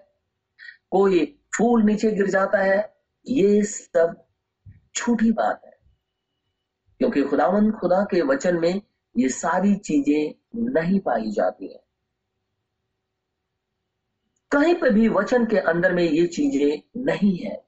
कोई 0.92 1.26
फूल 1.58 1.84
नीचे 1.84 2.12
गिर 2.12 2.28
जाता 2.28 2.58
है 2.58 2.80
ये 3.28 3.64
सब 3.64 4.16
छोटी 4.96 5.32
बात 5.32 5.62
है 5.66 5.80
क्योंकि 7.00 7.24
खुदावन 7.24 7.72
खुदा 7.72 8.04
के 8.04 8.22
वचन 8.22 8.60
में 8.60 8.82
ये 9.16 9.30
सारी 9.30 9.76
चीजें 9.76 10.34
नहीं 10.74 11.00
पाई 11.00 11.32
जाती 11.32 11.68
हैं 11.68 11.80
कहीं 14.52 14.76
पर 14.76 14.90
भी 14.90 15.08
वचन 15.08 15.46
के 15.46 15.58
अंदर 15.58 15.94
में 15.94 16.04
ये 16.04 16.26
चीजें 16.28 17.04
नहीं 17.06 17.38
है 17.38 17.69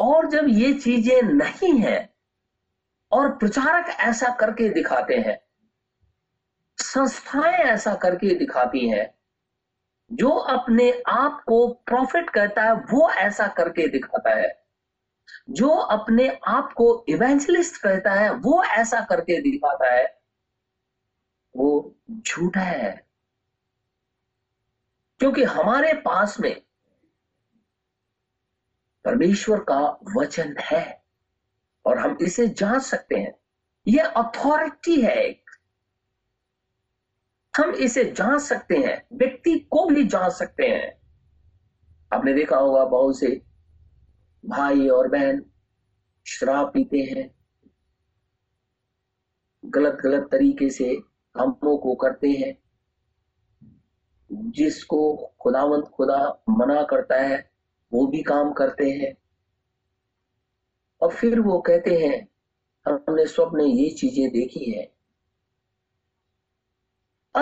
और 0.00 0.26
जब 0.30 0.46
ये 0.48 0.72
चीजें 0.74 1.22
नहीं 1.22 1.78
है 1.80 1.98
और 3.12 3.28
प्रचारक 3.36 3.96
ऐसा 4.00 4.28
करके 4.34 4.68
दिखाते 4.68 5.14
हैं 5.14 5.38
संस्थाएं 6.78 7.58
ऐसा 7.64 7.94
करके 7.94 8.34
दिखाती 8.34 8.88
हैं 8.88 9.08
जो 10.10 10.30
अपने 10.30 10.90
आप 11.08 11.42
को 11.46 11.66
प्रॉफिट 11.86 12.30
कहता 12.30 12.62
है 12.62 12.72
वो 12.92 13.10
ऐसा 13.10 13.46
करके 13.46 13.86
दिखाता 13.88 14.34
है 14.34 14.52
जो 15.50 15.68
अपने 15.68 16.28
आप 16.48 16.72
को 16.72 17.04
इवेंचलिस्ट 17.08 17.76
कहता 17.76 18.12
है 18.12 18.30
वो 18.34 18.62
ऐसा 18.64 19.00
करके 19.00 19.40
दिखाता 19.40 19.92
है 19.92 20.04
वो 21.54 21.94
झूठा 22.20 22.60
है 22.60 23.06
क्योंकि 25.20 25.42
हमारे 25.42 25.92
पास 25.94 26.40
में 26.40 26.63
परमेश्वर 29.04 29.60
का 29.60 29.98
वचन 30.16 30.56
है 30.60 31.02
और 31.84 31.98
हम 31.98 32.16
इसे 32.22 32.46
जान 32.46 32.78
सकते 32.78 33.14
हैं 33.14 33.34
यह 33.88 34.04
अथॉरिटी 34.04 35.00
है 35.00 35.16
एक 35.24 35.50
हम 37.56 37.70
इसे 37.70 38.04
जान 38.04 38.38
सकते 38.38 38.76
हैं 38.76 39.02
व्यक्ति 39.12 39.58
को 39.58 39.88
भी 39.88 40.04
जान 40.04 40.30
सकते 40.30 40.68
हैं 40.68 41.00
आपने 42.12 42.34
देखा 42.34 42.56
होगा 42.56 42.84
बहुत 42.84 43.18
से 43.18 43.42
भाई 44.46 44.88
और 44.88 45.08
बहन 45.08 45.44
शराब 46.26 46.70
पीते 46.74 46.98
हैं 46.98 47.30
गलत 49.64 49.98
गलत 50.04 50.28
तरीके 50.32 50.70
से 50.70 50.94
कामों 51.34 51.76
को 51.76 51.94
करते 51.94 52.28
हैं 52.28 52.56
जिसको 54.50 55.30
खुदावंत 55.40 55.84
खुदा 55.84 56.42
मना 56.50 56.82
करता 56.82 57.16
है 57.16 57.53
वो 57.94 58.06
भी 58.06 58.22
काम 58.22 58.52
करते 58.52 58.90
हैं 58.90 59.12
और 61.00 61.14
फिर 61.14 61.40
वो 61.40 61.58
कहते 61.60 61.96
हैं 61.98 62.16
हमने 62.86 63.26
स्वप्न 63.26 63.60
ये 63.60 63.88
चीजें 63.90 64.28
देखी 64.30 64.70
है 64.70 64.84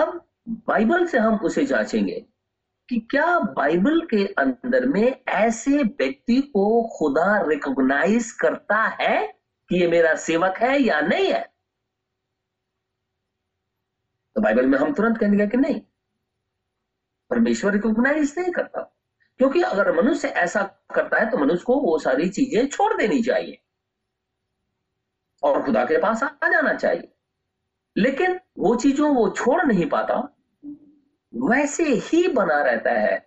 अब 0.00 0.21
बाइबल 0.67 1.05
से 1.07 1.17
हम 1.17 1.35
उसे 1.43 1.65
जांचेंगे 1.65 2.19
कि 2.89 2.99
क्या 3.11 3.39
बाइबल 3.39 3.99
के 4.05 4.25
अंदर 4.37 4.85
में 4.85 5.23
ऐसे 5.27 5.83
व्यक्ति 5.83 6.39
को 6.53 6.65
खुदा 6.97 7.41
रिकॉग्नाइज 7.41 8.31
करता 8.31 8.81
है 9.01 9.25
कि 9.69 9.79
ये 9.81 9.87
मेरा 9.87 10.13
सेवक 10.15 10.57
है 10.57 10.77
या 10.81 10.99
नहीं 11.01 11.31
है 11.31 11.41
तो 14.35 14.41
बाइबल 14.41 14.65
में 14.65 14.77
हम 14.77 14.93
तुरंत 14.93 15.17
कहेंगे 15.17 15.47
कि 15.47 15.57
नहीं 15.57 15.81
परमेश्वर 17.31 17.73
रिकॉग्नाइज 17.73 18.33
नहीं 18.37 18.51
करता 18.51 18.89
क्योंकि 19.39 19.61
अगर 19.61 19.91
मनुष्य 19.91 20.27
ऐसा 20.27 20.61
करता 20.95 21.19
है 21.19 21.29
तो 21.31 21.37
मनुष्य 21.37 21.63
को 21.63 21.79
वो 21.81 21.97
सारी 21.99 22.29
चीजें 22.29 22.67
छोड़ 22.67 22.93
देनी 22.93 23.21
चाहिए 23.23 23.59
और 25.43 25.63
खुदा 25.63 25.83
के 25.85 25.97
पास 25.97 26.23
आ 26.23 26.49
जाना 26.49 26.73
चाहिए 26.73 27.11
लेकिन 27.95 28.39
वो 28.59 28.75
चीजों 28.75 29.13
वो 29.15 29.29
छोड़ 29.29 29.63
नहीं 29.63 29.85
पाता 29.89 30.15
वैसे 31.33 31.83
ही 32.03 32.27
बना 32.27 32.61
रहता 32.61 32.91
है 32.91 33.17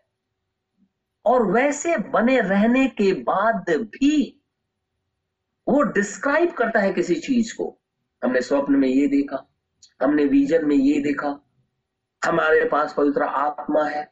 और 1.25 1.47
वैसे 1.47 1.97
बने 2.11 2.41
रहने 2.41 2.87
के 2.89 3.13
बाद 3.23 3.71
भी 3.71 4.43
वो 5.67 5.83
डिस्क्राइब 5.83 6.53
करता 6.53 6.81
है 6.81 6.93
किसी 6.93 7.15
चीज 7.15 7.53
को 7.53 7.77
हमने 8.23 8.41
स्वप्न 8.41 8.77
में 8.77 8.89
ये 8.89 9.07
देखा 9.07 9.47
हमने 10.03 10.25
विजन 10.25 10.65
में 10.65 10.77
ये 10.77 11.01
देखा 11.03 11.29
हमारे 12.23 12.65
पास 12.65 12.95
पवित्र 12.97 13.23
आत्मा 13.23 13.85
है 13.85 14.12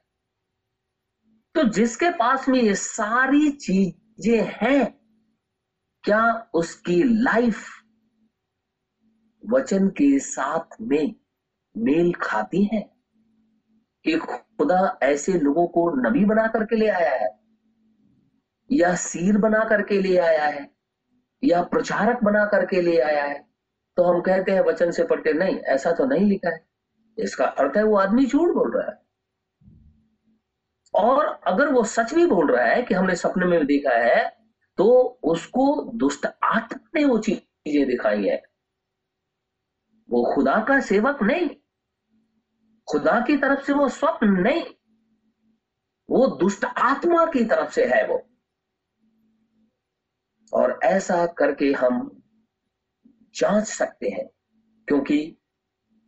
तो 1.54 1.62
जिसके 1.64 2.10
पास 2.10 2.48
में 2.48 2.60
ये 2.62 2.74
सारी 2.74 3.50
चीजें 3.50 4.42
हैं 4.52 4.84
क्या 6.04 6.50
उसकी 6.54 7.02
लाइफ 7.04 7.64
वचन 9.42 9.88
के 9.88 10.18
साथ 10.18 10.76
में 10.80 11.14
मेल 11.74 12.12
खाती 12.14 12.64
है 12.64 12.80
एक 14.04 14.22
खुदा 14.22 14.98
ऐसे 15.02 15.32
लोगों 15.32 15.66
को 15.66 15.88
नबी 16.00 16.24
बना 16.24 16.46
करके 16.46 16.76
ले 16.76 16.88
आया 16.88 17.14
है 17.14 17.28
या 18.70 18.94
सीर 18.96 19.38
बना 19.38 19.64
करके 19.64 20.00
ले 20.00 20.16
आया 20.16 20.46
है 20.46 20.68
या 21.42 21.62
प्रचारक 21.62 22.22
बना 22.24 22.44
करके 22.46 22.80
ले 22.80 22.98
आया 22.98 23.24
है 23.24 23.38
तो 23.96 24.02
हम 24.02 24.20
कहते 24.20 24.52
हैं 24.52 24.60
वचन 24.60 24.90
से 24.90 25.04
पढ़ 25.04 25.20
के 25.20 25.32
नहीं 25.32 25.56
ऐसा 25.74 25.92
तो 25.92 26.04
नहीं 26.04 26.28
लिखा 26.28 26.50
है 26.50 26.64
इसका 27.18 27.44
अर्थ 27.44 27.76
है 27.76 27.82
वो 27.82 27.96
आदमी 27.96 28.26
झूठ 28.26 28.54
बोल 28.54 28.70
रहा 28.72 28.90
है 28.90 29.03
और 30.94 31.26
अगर 31.46 31.68
वो 31.68 31.82
सच 31.84 32.14
भी 32.14 32.26
बोल 32.26 32.50
रहा 32.52 32.64
है 32.64 32.82
कि 32.82 32.94
हमने 32.94 33.16
सपने 33.16 33.46
में 33.46 33.66
देखा 33.66 33.96
है 33.96 34.24
तो 34.78 34.87
उसको 35.24 35.66
दुष्ट 35.94 36.26
आत्मा 36.26 36.88
ने 36.94 37.04
वो 37.04 37.18
चीजें 37.18 37.87
दिखाई 37.87 38.26
है 38.26 38.42
वो 40.08 40.22
खुदा 40.34 40.58
का 40.68 40.80
सेवक 40.80 41.22
नहीं 41.22 41.48
खुदा 42.88 43.20
की 43.20 43.37
तरफ 43.37 43.64
से 43.64 43.72
वो 43.72 43.88
स्वप्न 43.88 44.28
नहीं 44.40 44.64
वो 46.08 46.26
दुष्ट 46.37 46.64
आत्मा 46.64 47.24
की 47.26 47.44
तरफ 47.44 47.72
से 47.72 47.84
है 47.84 48.06
वो 48.06 48.22
और 50.52 50.78
ऐसा 50.84 51.24
करके 51.26 51.72
हम 51.72 52.22
जांच 53.34 53.64
सकते 53.64 54.08
हैं 54.08 54.26
क्योंकि 54.88 55.18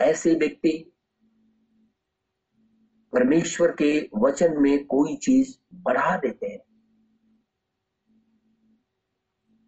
ऐसे 0.00 0.34
व्यक्ति 0.34 0.72
परमेश्वर 3.16 3.70
के 3.72 3.90
वचन 4.16 4.56
में 4.62 4.84
कोई 4.86 5.16
चीज 5.16 5.58
बढ़ा 5.84 6.16
देते 6.16 6.46
हैं 6.46 6.58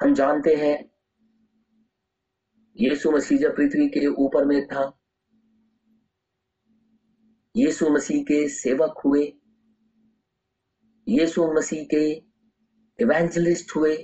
हम 0.00 0.14
जानते 0.14 0.54
हैं 0.54 0.76
यीशु 2.76 3.10
मसीह 3.10 3.38
जब 3.38 3.56
पृथ्वी 3.56 3.88
के 3.88 4.06
ऊपर 4.24 4.44
में 4.44 4.60
था 4.66 4.82
यीशु 7.54 7.88
मसीह 7.90 8.22
के 8.22 8.48
सेवक 8.48 9.00
हुए 9.04 9.22
यीशु 11.06 11.46
मसीह 11.52 11.84
के 11.84 12.04
इवेंजलिस्ट 12.98 13.76
हुए 13.76 13.94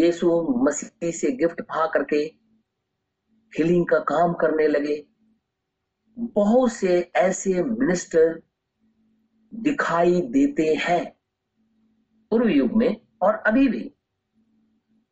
यीशु 0.00 0.30
मसीह 0.64 1.10
से 1.10 1.32
गिफ्ट 1.32 1.60
पा 1.62 1.86
करके 1.86 2.22
हीलिंग 3.52 3.86
का 3.86 3.98
काम 4.06 4.32
करने 4.32 4.68
लगे 4.68 4.96
बहुत 6.18 6.72
से 6.72 6.98
ऐसे 7.16 7.62
मिनिस्टर 7.62 8.40
दिखाई 9.52 10.20
देते 10.20 10.74
हैं 10.80 11.04
पूर्व 12.32 12.48
युग 12.48 12.72
में 12.72 13.00
और 13.22 13.34
अभी 13.46 13.68
भी 13.68 13.90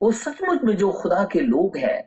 वो 0.00 0.10
सचमुच 0.12 0.64
में 0.64 0.76
जो 0.76 0.92
खुदा 0.92 1.24
के 1.24 1.40
लोग 1.40 1.76
हैं 1.76 2.06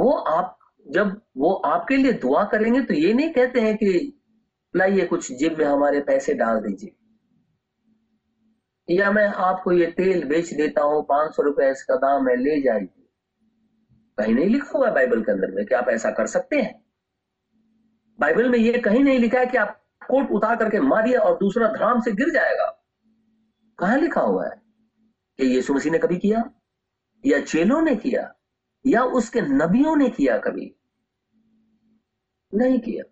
वो 0.00 0.12
आप 0.12 0.56
जब 0.86 1.20
वो 1.36 1.52
आपके 1.54 1.96
लिए 1.96 2.12
दुआ 2.12 2.44
करेंगे 2.44 2.80
तो 2.80 2.94
ये 2.94 3.12
नहीं 3.12 3.32
कहते 3.32 3.60
हैं 3.60 3.76
कि 3.76 3.92
लाइए 4.76 5.06
कुछ 5.06 5.32
जिम 5.32 5.56
में 5.58 5.64
हमारे 5.64 6.00
पैसे 6.00 6.34
डाल 6.34 6.60
दीजिए 6.60 6.96
या 8.88 9.10
मैं 9.12 9.26
आपको 9.26 9.72
ये 9.72 9.86
तेल 9.86 10.24
बेच 10.24 10.52
देता 10.54 10.82
हूं 10.82 11.02
पांच 11.02 11.34
सौ 11.34 11.42
रुपए 11.42 11.70
इसका 11.70 11.96
दाम 11.96 12.28
है 12.28 12.36
ले 12.36 12.60
जाइए 12.60 12.88
कहीं 14.18 14.34
नहीं 14.34 14.46
लिखा 14.46 14.78
हुआ 14.78 14.90
बाइबल 14.90 15.22
के 15.22 15.32
अंदर 15.32 15.50
में 15.50 15.64
कि 15.66 15.74
आप 15.74 15.88
ऐसा 15.88 16.10
कर 16.10 16.26
सकते 16.26 16.56
हैं 16.56 16.79
बाइबल 18.20 18.48
में 18.48 18.58
यह 18.58 18.80
कहीं 18.80 19.04
नहीं 19.04 19.18
लिखा 19.18 19.38
है 19.38 19.46
कि 19.46 19.56
आप 19.56 19.80
कोट 20.08 20.30
उतार 20.30 20.56
करके 20.56 20.80
मारिए 20.80 21.16
और 21.16 21.38
दूसरा 21.38 21.68
धाम 21.68 22.00
से 22.00 22.12
गिर 22.12 22.30
जाएगा 22.30 22.66
कहा 23.78 23.96
लिखा 23.96 24.20
हुआ 24.20 24.44
है 24.44 24.56
कि 25.38 25.46
यीशु 25.46 25.74
मसीह 25.74 25.92
ने 25.92 25.98
कभी 25.98 26.16
किया 26.16 26.50
या 27.26 27.40
चेलों 27.40 27.80
ने 27.82 27.94
किया 27.96 28.34
या 28.86 29.02
उसके 29.02 29.40
नबियों 29.40 29.96
ने 29.96 30.08
किया 30.08 30.38
कभी 30.38 30.74
नहीं 32.52 32.78
किया 32.80 33.04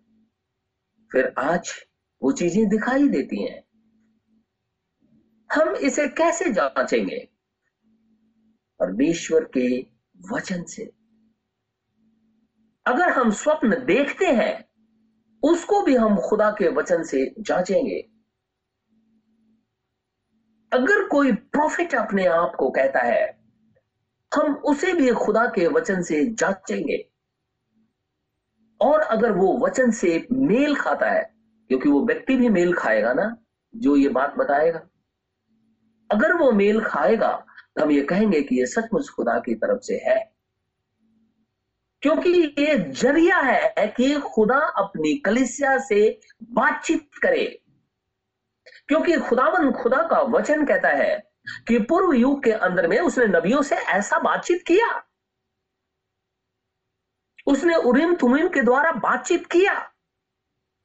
फिर 1.11 1.33
आज 1.37 1.71
वो 2.21 2.31
चीजें 2.31 2.67
दिखाई 2.69 3.07
देती 3.07 3.43
हैं 3.43 3.63
हम 5.49 5.75
इसे 5.75 6.07
कैसे 6.07 6.51
जांचेंगे 6.51 7.17
परमेश्वर 8.79 9.43
के 9.57 9.67
वचन 10.33 10.63
से 10.63 10.91
अगर 12.85 13.09
हम 13.09 13.31
स्वप्न 13.31 13.85
देखते 13.85 14.25
हैं 14.25 14.68
उसको 15.43 15.81
भी 15.81 15.95
हम 15.95 16.15
खुदा 16.19 16.49
के 16.51 16.67
वचन 16.67 17.03
से 17.03 17.25
जांचेंगे 17.39 17.99
अगर 20.71 21.07
कोई 21.07 21.31
प्रॉफिट 21.31 21.95
अपने 21.95 22.25
आप 22.25 22.55
को 22.55 22.69
कहता 22.69 22.99
है 22.99 23.39
हम 24.31 24.55
उसे 24.65 24.93
भी 24.93 25.11
खुदा 25.11 25.45
के 25.45 25.67
वचन 25.67 26.01
से 26.01 26.25
जांचेंगे 26.25 27.05
और 28.79 29.01
अगर 29.01 29.31
वो 29.31 29.57
वचन 29.57 29.91
से 29.91 30.27
मेल 30.31 30.75
खाता 30.75 31.09
है 31.09 31.23
क्योंकि 31.69 31.89
वो 31.89 32.05
व्यक्ति 32.05 32.35
भी 32.35 32.49
मेल 32.49 32.73
खाएगा 32.73 33.13
ना 33.13 33.35
जो 33.73 33.95
ये 33.95 34.09
बात 34.09 34.35
बताएगा 34.35 34.81
अगर 36.09 36.33
वो 36.33 36.51
मेल 36.51 36.81
खाएगा 36.81 37.31
तो 37.75 37.83
हम 37.83 37.91
ये 37.91 38.01
कहेंगे 38.01 38.41
कि 38.41 38.55
ये 38.55 38.65
सचमुच 38.65 39.09
खुदा 39.09 39.37
की 39.39 39.55
तरफ 39.55 39.81
से 39.81 39.97
है 40.05 40.17
क्योंकि 42.03 42.29
ये 42.59 42.77
जरिया 42.77 43.37
है 43.37 43.87
कि 43.87 44.13
खुदा 44.25 44.59
अपनी 44.77 45.15
कलिसिया 45.15 45.77
से 45.77 46.19
बातचीत 46.53 47.09
करे 47.21 47.45
क्योंकि 48.89 49.17
खुदावन 49.19 49.71
खुदा 49.71 50.01
का 50.07 50.21
वचन 50.29 50.65
कहता 50.65 50.89
है 50.89 51.17
कि 51.67 51.79
पूर्व 51.79 52.13
युग 52.13 52.43
के 52.43 52.51
अंदर 52.51 52.87
में 52.87 52.99
उसने 52.99 53.25
नबियों 53.27 53.61
से 53.61 53.75
ऐसा 53.75 54.19
बातचीत 54.19 54.63
किया 54.67 54.89
उसने 57.47 57.75
उरीम 57.75 58.15
तुमीम 58.15 58.47
के 58.47 58.61
द्वारा 58.61 58.91
बातचीत 58.91 59.45
किया 59.45 59.75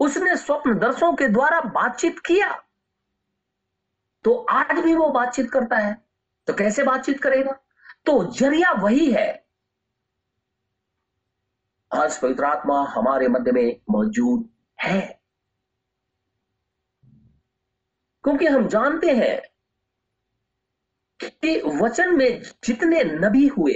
उसने 0.00 0.36
स्वप्न 0.36 0.78
दर्शों 0.78 1.12
के 1.12 1.28
द्वारा 1.28 1.60
बातचीत 1.60 2.18
किया 2.18 2.50
तो 4.24 4.34
आज 4.50 4.78
भी 4.78 4.94
वो 4.94 5.08
बातचीत 5.08 5.50
करता 5.50 5.76
है 5.76 5.94
तो 6.48 6.54
कैसे 6.54 6.82
बातचीत 6.82 7.22
करेगा 7.22 7.52
तो 8.06 8.22
जरिया 8.32 8.72
वही 8.72 9.10
है 9.12 9.43
आज 11.94 12.16
पवित्र 12.18 12.44
आत्मा 12.44 12.80
हमारे 12.90 13.26
मध्य 13.28 13.52
में 13.52 13.80
मौजूद 13.90 14.48
है 14.78 15.00
क्योंकि 18.24 18.46
हम 18.46 18.66
जानते 18.68 19.10
हैं 19.16 19.40
कि 21.20 21.60
वचन 21.82 22.16
में 22.16 22.42
जितने 22.64 23.02
नबी 23.04 23.46
हुए 23.48 23.74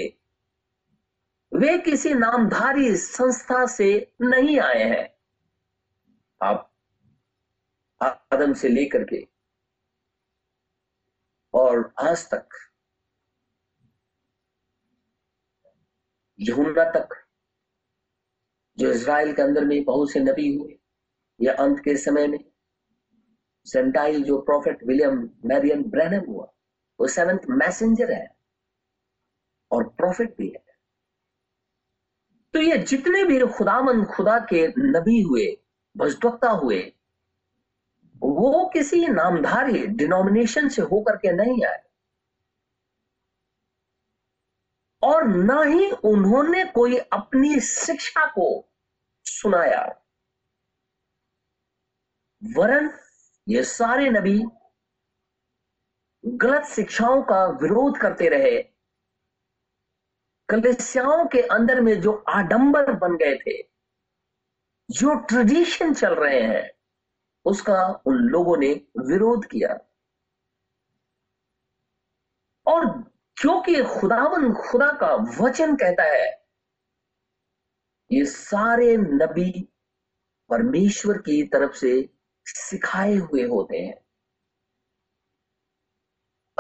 वे 1.52 1.76
किसी 1.78 2.14
नामधारी 2.14 2.94
संस्था 2.96 3.64
से 3.66 3.90
नहीं 4.22 4.58
आए 4.60 4.82
हैं 4.84 5.06
आप 6.40 6.70
आदम 8.00 8.52
से 8.54 8.68
लेकर 8.68 9.04
के 9.04 9.26
और 11.54 11.92
आज 12.00 12.26
तक 12.34 12.58
यमुना 16.38 16.90
तक 16.90 17.14
जो 18.78 18.90
इसराइल 18.92 19.32
के 19.32 19.42
अंदर 19.42 19.64
भी 19.64 19.80
बहुत 19.80 20.10
से 20.12 20.20
नबी 20.20 20.54
हुए 20.56 20.76
या 21.40 21.52
अंत 21.54 21.78
के 21.78 21.96
समय 21.96 22.26
में 22.26 22.38
सेंटाइल 23.66 24.22
जो 24.22 24.38
प्रॉफेट 24.40 24.84
विलियम 24.86 25.28
मैरियन 25.44 25.82
ब्रैनम 25.90 26.30
हुआ 26.30 26.44
वो 27.00 27.06
सेवेंथ 27.08 27.48
मैसेंजर 27.58 28.12
है 28.12 28.26
और 29.70 29.88
प्रॉफिट 29.96 30.36
भी 30.38 30.48
है 30.48 30.66
तो 32.54 32.60
ये 32.60 32.78
जितने 32.84 33.24
भी 33.24 33.38
खुदामन 33.48 34.04
खुदा 34.04 34.38
के 34.52 34.66
नबी 34.68 35.20
हुए 35.22 35.46
भजदवक्ता 35.96 36.50
हुए 36.52 36.80
वो 38.22 38.64
किसी 38.72 39.06
नामधारी 39.06 39.86
डिनोमिनेशन 39.96 40.68
से 40.68 40.82
होकर 40.82 41.16
के 41.16 41.32
नहीं 41.32 41.64
आए 41.64 41.82
और 45.02 45.24
न 45.28 45.62
ही 45.68 45.90
उन्होंने 46.04 46.64
कोई 46.64 46.96
अपनी 47.12 47.60
शिक्षा 47.60 48.26
को 48.26 48.48
सुनाया 49.26 49.82
वरन 52.42 52.90
ये 53.46 53.62
सारे 53.64 54.08
नबी 54.10 54.38
गलत 56.24 56.64
शिक्षाओं 56.66 57.22
का 57.22 57.44
विरोध 57.62 57.98
करते 57.98 58.28
रहे 58.28 58.56
कलिसियाओं 60.48 61.26
के 61.26 61.42
अंदर 61.48 61.80
में 61.80 62.00
जो 62.00 62.12
आडंबर 62.28 62.92
बन 62.98 63.16
गए 63.16 63.34
थे 63.36 63.56
जो 64.88 65.14
ट्रेडिशन 65.24 65.94
चल 65.94 66.14
रहे 66.14 66.40
हैं 66.42 66.70
उसका 67.46 67.82
उन 68.06 68.16
लोगों 68.28 68.56
ने 68.56 68.72
विरोध 68.98 69.44
किया 69.44 69.78
और 72.66 72.86
क्योंकि 73.40 73.82
खुदावन 73.82 74.52
खुदा 74.54 74.90
का 74.92 75.14
वचन 75.40 75.76
कहता 75.76 76.04
है 76.04 76.26
ये 78.10 78.24
सारे 78.24 78.96
नबी 78.96 79.50
परमेश्वर 80.50 81.18
की 81.18 81.42
तरफ 81.48 81.74
से 81.74 81.90
सिखाए 82.46 83.14
हुए 83.14 83.42
होते 83.46 83.78
हैं 83.78 83.94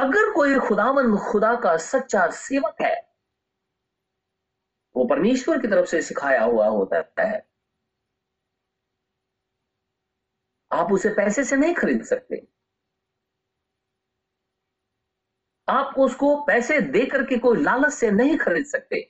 अगर 0.00 0.32
कोई 0.32 0.58
खुदावन 0.58 1.16
खुदा 1.16 1.54
का 1.54 1.76
सच्चा 1.76 2.26
सेवक 2.30 2.82
है 2.82 2.94
वो 4.96 5.04
परमेश्वर 5.04 5.58
की 5.58 5.68
तरफ 5.68 5.88
से 5.88 6.02
सिखाया 6.02 6.42
हुआ 6.42 6.66
होता 6.66 7.02
है 7.20 7.48
आप 10.70 10.92
उसे 10.92 11.08
पैसे 11.08 11.44
से 11.44 11.56
नहीं 11.56 11.74
खरीद 11.74 12.04
सकते 12.04 12.46
आप 15.68 15.94
उसको 15.98 16.34
पैसे 16.44 16.80
दे 16.80 17.04
करके 17.06 17.38
कोई 17.38 17.62
लालच 17.62 17.92
से 17.92 18.10
नहीं 18.10 18.36
खरीद 18.38 18.66
सकते 18.66 19.00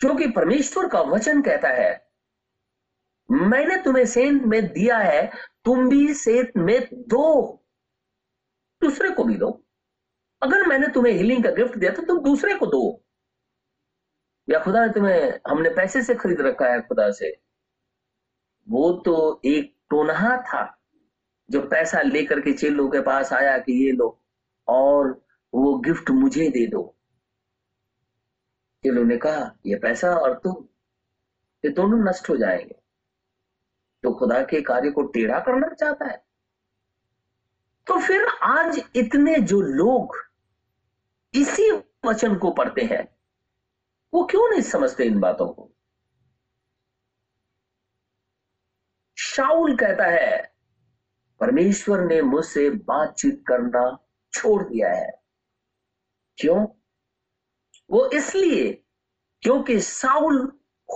क्योंकि 0.00 0.26
परमेश्वर 0.28 0.88
का 0.88 1.00
वचन 1.04 1.42
कहता 1.42 1.68
है 1.68 1.92
मैंने 3.28 3.76
तुम्हें 3.82 4.04
सेंत 4.06 4.42
में 4.42 4.62
दिया 4.66 4.98
है 4.98 5.26
तुम 5.64 5.88
भी 5.88 6.14
सेंत 6.14 6.52
में 6.56 6.80
दो 7.08 7.26
दूसरे 8.82 9.10
को 9.10 9.24
भी 9.24 9.36
दो 9.36 9.50
अगर 10.42 10.66
मैंने 10.66 10.88
तुम्हें 10.88 11.12
हीलिंग 11.12 11.44
का 11.44 11.50
गिफ्ट 11.50 11.76
दिया 11.78 11.92
तो 11.92 12.02
तुम 12.02 12.22
दूसरे 12.22 12.54
को 12.54 12.66
दो 12.66 12.82
या 14.48 14.58
खुदा 14.58 14.84
ने 14.86 14.92
तुम्हें 14.92 15.38
हमने 15.48 15.70
पैसे 15.70 16.02
से 16.02 16.14
खरीद 16.14 16.40
रखा 16.40 16.72
है 16.72 16.80
खुदा 16.80 17.10
से 17.10 17.30
वो 18.66 18.92
तो 19.04 19.16
एक 19.44 19.74
टोनहा 19.90 20.36
था 20.42 20.62
जो 21.48 21.60
पैसा 21.68 22.02
लेकर 22.02 22.40
के 22.40 22.52
चेलों 22.52 22.88
के 22.88 23.00
पास 23.00 23.32
आया 23.32 23.58
कि 23.58 23.72
ये 23.84 23.90
लो 23.92 24.08
और 24.68 25.08
वो 25.52 25.76
गिफ्ट 25.78 26.10
मुझे 26.12 26.48
दे 26.50 26.66
दो 26.66 26.82
चलो 28.84 29.02
ने 29.04 29.16
कहा 29.16 29.50
ये 29.66 29.76
पैसा 29.78 30.14
और 30.16 30.34
तुम 30.34 30.64
ये 31.64 31.70
दोनों 31.72 31.98
नष्ट 32.04 32.28
हो 32.30 32.36
जाएंगे 32.36 32.74
तो 34.04 34.12
खुदा 34.12 34.42
के 34.42 34.60
कार्य 34.60 34.90
को 34.90 35.02
टेढ़ा 35.08 35.38
करना 35.40 35.68
चाहता 35.74 36.06
है 36.06 36.24
तो 37.86 37.98
फिर 38.00 38.26
आज 38.42 38.82
इतने 38.96 39.36
जो 39.42 39.60
लोग 39.60 40.16
इसी 41.34 41.70
वचन 42.06 42.34
को 42.36 42.50
पढ़ते 42.50 42.82
हैं 42.84 43.06
वो 44.12 44.24
क्यों 44.24 44.48
नहीं 44.50 44.62
समझते 44.62 45.04
इन 45.04 45.20
बातों 45.20 45.46
को 45.48 45.70
शाउल 49.16 49.76
कहता 49.76 50.04
है 50.04 50.36
परमेश्वर 51.40 52.00
ने 52.00 52.20
मुझसे 52.22 52.68
बातचीत 52.86 53.42
करना 53.48 53.86
छोड़ 54.36 54.62
दिया 54.62 54.90
है 54.90 55.10
क्यों 56.38 56.66
वो 57.90 58.08
इसलिए 58.10 58.72
क्योंकि 59.42 59.80
साउल 59.80 60.46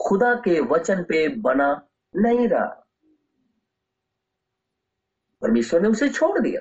खुदा 0.00 0.34
के 0.44 0.60
वचन 0.68 1.02
पे 1.02 1.26
बना 1.40 1.70
नहीं 2.14 2.48
रहा 2.48 2.66
परमेश्वर 5.42 5.80
ने 5.80 5.88
उसे 5.88 6.08
छोड़ 6.08 6.38
दिया 6.38 6.61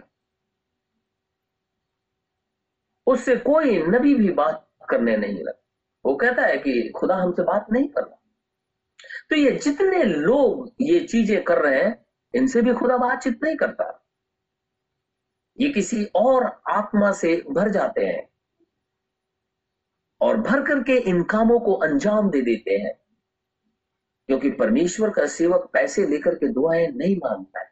उससे 3.07 3.35
कोई 3.35 3.77
नबी 3.87 4.13
भी 4.15 4.29
बात 4.33 4.65
करने 4.89 5.15
नहीं 5.17 5.43
लगा 5.43 5.59
वो 6.05 6.15
कहता 6.15 6.45
है 6.45 6.57
कि 6.57 6.91
खुदा 6.95 7.15
हमसे 7.15 7.43
बात 7.43 7.65
नहीं 7.71 7.87
कर 7.87 8.01
रहा 8.01 8.17
तो 9.29 9.35
ये 9.35 9.51
जितने 9.63 10.03
लोग 10.03 10.71
ये 10.81 10.99
चीजें 10.99 11.41
कर 11.43 11.61
रहे 11.61 11.81
हैं 11.83 11.95
इनसे 12.33 12.61
भी 12.61 12.73
खुदा 12.73 12.97
बातचीत 12.97 13.43
नहीं 13.43 13.55
करता 13.57 13.89
ये 15.59 15.69
किसी 15.69 16.03
और 16.15 16.45
आत्मा 16.69 17.11
से 17.11 17.35
भर 17.51 17.69
जाते 17.69 18.05
हैं 18.05 18.27
और 20.21 20.37
भर 20.37 20.63
करके 20.63 20.97
इन 21.09 21.23
कामों 21.23 21.59
को 21.59 21.73
अंजाम 21.73 22.29
दे 22.29 22.41
देते 22.41 22.75
हैं 22.75 22.93
क्योंकि 24.29 24.49
परमेश्वर 24.51 25.09
का 25.09 25.25
सेवक 25.27 25.69
पैसे 25.73 26.05
लेकर 26.05 26.35
के 26.35 26.47
दुआएं 26.47 26.87
नहीं 26.87 27.15
मांगता 27.15 27.59
है 27.59 27.67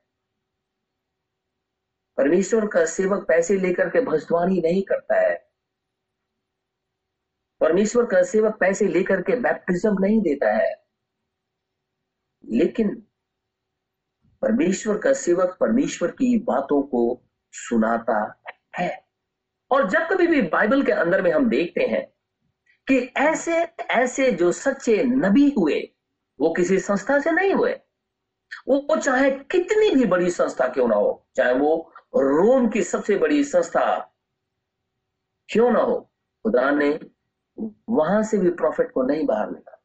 परमेश्वर 2.18 2.68
का 2.68 2.86
सेवक 2.86 3.26
पैसे 3.28 3.58
लेकर 3.58 3.90
के 3.90 4.02
भजवानी 4.02 4.62
नहीं 4.62 4.82
करता 4.84 5.20
है 5.22 5.36
परमेश्वर 7.62 8.06
का 8.06 8.22
सेवक 8.24 8.58
पैसे 8.60 8.88
लेकर 8.88 9.22
के 9.22 9.36
बैप्टिज्म 9.36 9.96
नहीं 10.00 10.22
देता 10.22 10.52
है 10.54 10.74
लेकिन 12.44 12.96
परमेश्वर 14.42 14.98
का 14.98 15.14
सेवक 15.14 15.58
परमेश्वर 15.60 16.12
की 16.12 16.38
बातों 16.40 16.82
को 16.82 17.04
सुनाता 17.60 18.20
है 18.80 18.90
और 19.72 19.90
जब 19.90 20.08
कभी 20.08 20.28
भी 20.28 20.42
बाइबल 20.50 20.84
के 20.84 20.92
अंदर 20.92 21.22
में 21.22 21.32
हम 21.32 21.50
देखते 21.50 21.84
हैं 21.86 22.06
कि 22.88 22.98
ऐसे 23.18 23.58
ऐसे 23.92 24.32
जो 24.32 24.52
सच्चे 24.52 25.04
नबी 25.04 25.50
हुए 25.58 25.80
वो 26.40 26.54
किसी 26.54 26.80
संस्था 26.80 27.20
से 27.20 27.32
नहीं 27.32 27.54
हुए 27.54 27.74
वो 28.68 28.96
चाहे 28.96 29.30
कितनी 29.52 29.90
भी 29.96 30.06
बड़ी 30.06 30.30
संस्था 30.32 30.68
क्यों 30.68 30.88
ना 30.88 30.96
हो 30.96 31.12
चाहे 31.36 31.54
वो 31.54 31.76
रोम 32.16 32.68
की 32.70 32.84
सबसे 32.84 33.18
बड़ी 33.18 33.44
संस्था 33.44 33.86
क्यों 35.50 35.72
ना 35.72 35.80
हो 35.80 36.00
खुदा 36.46 36.70
ने 36.72 36.90
वहां 37.90 38.24
से 38.24 38.38
भी 38.38 38.50
प्रॉफिट 38.52 38.92
को 38.92 39.04
नहीं 39.04 39.26
बाहर 39.26 39.50
निकाला 39.52 39.76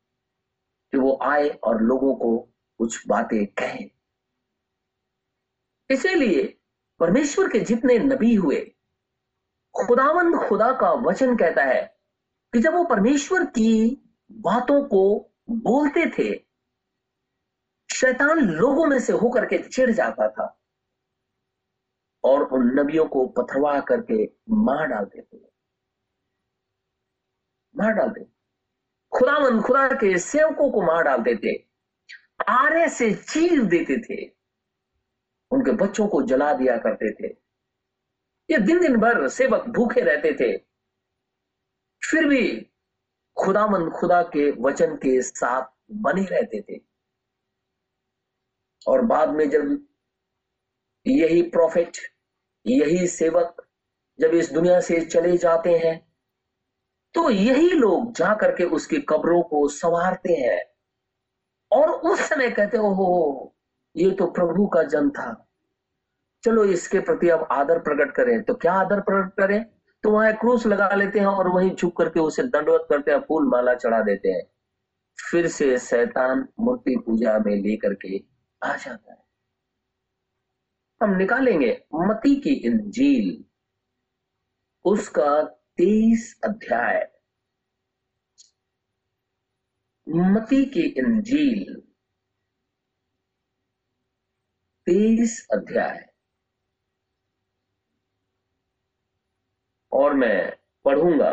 कि 0.92 0.98
वो 0.98 1.18
आए 1.22 1.48
और 1.64 1.82
लोगों 1.82 2.14
को 2.14 2.36
कुछ 2.80 3.06
बातें 3.06 3.46
कहें 3.46 3.90
इसीलिए 5.90 6.42
परमेश्वर 7.02 7.48
के 7.48 7.60
जितने 7.60 7.98
नबी 7.98 8.34
हुए 8.34 8.58
खुदावन 9.74 10.36
खुदा 10.38 10.72
का 10.72 10.90
वचन 11.00 11.36
कहता 11.36 11.62
है 11.64 11.80
कि 12.52 12.58
जब 12.58 12.74
वो 12.74 12.84
परमेश्वर 12.84 13.44
की 13.44 13.70
बातों 14.30 14.82
को 14.84 15.02
बोलते 15.62 16.04
थे 16.08 16.28
शैतान 17.90 18.40
लोगों 18.40 18.86
में 18.86 18.98
से 18.98 19.12
होकर 19.12 19.46
के 19.46 19.58
चिढ़ 19.58 19.90
जाता 19.90 20.28
था 20.28 20.46
और 22.24 22.42
उन 22.48 22.70
नबियों 22.78 23.06
को 23.06 23.26
पथरवा 23.28 23.78
करके 23.80 24.24
मार 24.58 24.86
डालते 24.86 25.22
थे 25.22 25.40
मार 27.74 27.92
डालते 27.92 28.24
खुदावन 29.12 29.60
खुदा 29.60 29.88
के 29.94 30.18
सेवकों 30.18 30.70
को 30.70 30.82
मार 30.82 31.02
डालते 31.04 31.34
थे 31.36 31.56
आरे 32.48 32.88
से 32.90 33.12
चीर 33.14 33.64
देते 33.64 33.96
थे 34.00 34.20
उनके 35.52 35.72
बच्चों 35.76 36.06
को 36.08 36.22
जला 36.22 36.52
दिया 36.52 36.76
करते 36.76 37.12
थे 37.12 37.28
ये 38.48 38.58
दिन 38.58 38.80
दिन 38.80 38.96
भर 38.96 39.28
सेवक 39.28 39.68
भूखे 39.68 40.00
रहते 40.00 40.32
थे 40.32 40.56
फिर 42.02 42.28
भी 42.28 42.44
खुदामंद 43.36 43.92
खुदा 43.92 44.22
के 44.22 44.50
वचन 44.60 44.96
के 44.96 45.20
साथ 45.22 45.70
बने 46.02 46.24
रहते 46.24 46.60
थे 46.60 46.80
और 48.86 49.04
बाद 49.06 49.28
में 49.28 49.48
जब 49.50 49.78
यही 51.06 51.42
प्रॉफिट 51.50 51.96
यही 52.66 53.06
सेवक 53.06 53.66
जब 54.18 54.34
इस 54.34 54.52
दुनिया 54.52 54.80
से 54.80 55.00
चले 55.00 55.36
जाते 55.38 55.78
हैं 55.78 55.98
तो 57.14 57.30
यही 57.30 57.70
लोग 57.70 58.12
जा 58.12 58.34
करके 58.34 58.64
उसकी 58.64 58.98
कब्रों 59.08 59.42
को 59.42 59.68
संवारते 59.68 60.32
हैं 60.32 60.60
और 61.70 61.90
उस 61.90 62.20
समय 62.20 62.50
कहते 62.50 62.76
हो 62.76 63.51
ये 63.94 64.10
तो 64.10 64.26
प्रभु 64.30 64.66
का 64.66 64.82
जन 64.82 65.08
था 65.10 65.32
चलो 66.44 66.64
इसके 66.64 67.00
प्रति 67.00 67.28
अब 67.28 67.46
आदर 67.52 67.78
प्रकट 67.78 68.14
करें 68.14 68.40
तो 68.42 68.54
क्या 68.54 68.72
आदर 68.74 69.00
प्रकट 69.00 69.34
करें 69.36 69.62
तो 70.04 70.10
वहां 70.10 70.32
क्रूस 70.32 70.66
लगा 70.66 70.88
लेते 70.94 71.18
हैं 71.18 71.26
और 71.26 71.48
वहीं 71.48 71.74
झुक 71.74 71.96
करके 71.98 72.20
उसे 72.20 72.42
दंडवत 72.44 72.86
करते 72.90 73.10
हैं 73.10 73.18
फूल 73.18 73.48
माला 73.48 73.74
चढ़ा 73.74 74.00
देते 74.02 74.28
हैं 74.28 74.42
फिर 75.18 75.46
से 75.48 75.76
शैतान 75.78 76.46
मूर्ति 76.60 76.96
पूजा 77.06 77.38
में 77.38 77.54
लेकर 77.56 77.94
के 77.94 78.18
आ 78.62 78.74
जाता 78.76 79.12
है 79.12 79.20
हम 81.00 81.14
निकालेंगे 81.16 81.70
मती 81.94 82.34
की 82.40 82.50
इंजील 82.66 83.44
उसका 84.84 85.42
तेईस 85.76 86.34
अध्याय 86.44 87.00
मती 90.06 90.64
की 90.64 90.82
इंजील 90.96 91.82
तेईस 94.86 95.46
अध्याय 95.52 96.06
और 99.92 100.14
मैं 100.14 100.56
पढ़ूंगा 100.84 101.32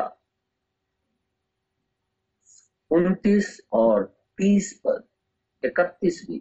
उनतीस 2.92 3.60
और 3.74 4.04
तीस 4.38 4.82
पद 4.86 5.04
इकतीसवीं 5.64 6.40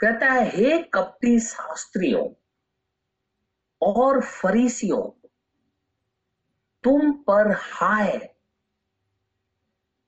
कहता 0.00 0.32
है 0.32 0.44
हे 0.50 0.78
कपटी 0.94 1.38
शास्त्रियों 1.40 2.28
और 3.82 4.20
फरीसियों 4.20 5.02
तुम 6.84 7.12
पर 7.22 7.52
हाय 7.60 8.16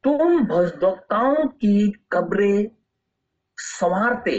तुम 0.04 0.44
भजदोक्ताओं 0.46 1.46
की 1.48 1.92
कब्रें 2.12 2.83
संवारते 3.58 4.38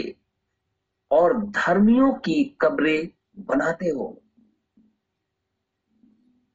और 1.10 1.36
धर्मियों 1.46 2.12
की 2.12 2.42
कब्रें 2.60 3.08
बनाते 3.38 3.88
हो 3.88 4.08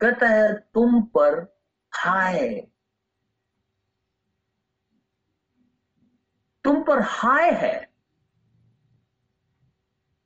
कहता 0.02 0.28
है 0.28 0.54
तुम 0.74 1.02
पर 1.16 1.40
हाय 1.94 2.50
तुम 6.66 6.82
पर 6.84 7.00
हाय 7.02 7.52
है 7.52 7.74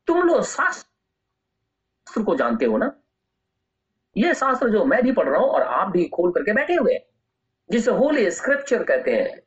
तुम 0.07 0.21
लोग 0.21 0.43
शास्त्र 0.43 2.23
को 2.23 2.35
जानते 2.35 2.65
हो 2.65 2.77
ना 2.77 2.91
यह 4.15 4.33
शास्त्र 4.33 4.69
जो 4.69 4.83
मैं 4.85 5.01
भी 5.03 5.11
पढ़ 5.11 5.29
रहा 5.29 5.39
हूं 5.41 5.49
और 5.49 5.61
आप 5.61 5.87
भी 5.87 6.05
खोल 6.07 6.31
करके 6.31 6.53
बैठे 6.53 6.75
हुए 6.75 6.93
हैं 6.93 7.05
जिसे 7.69 7.91
होली 7.91 8.29
स्क्रिप्चर 8.31 8.83
कहते 8.83 9.11
हैं 9.11 9.41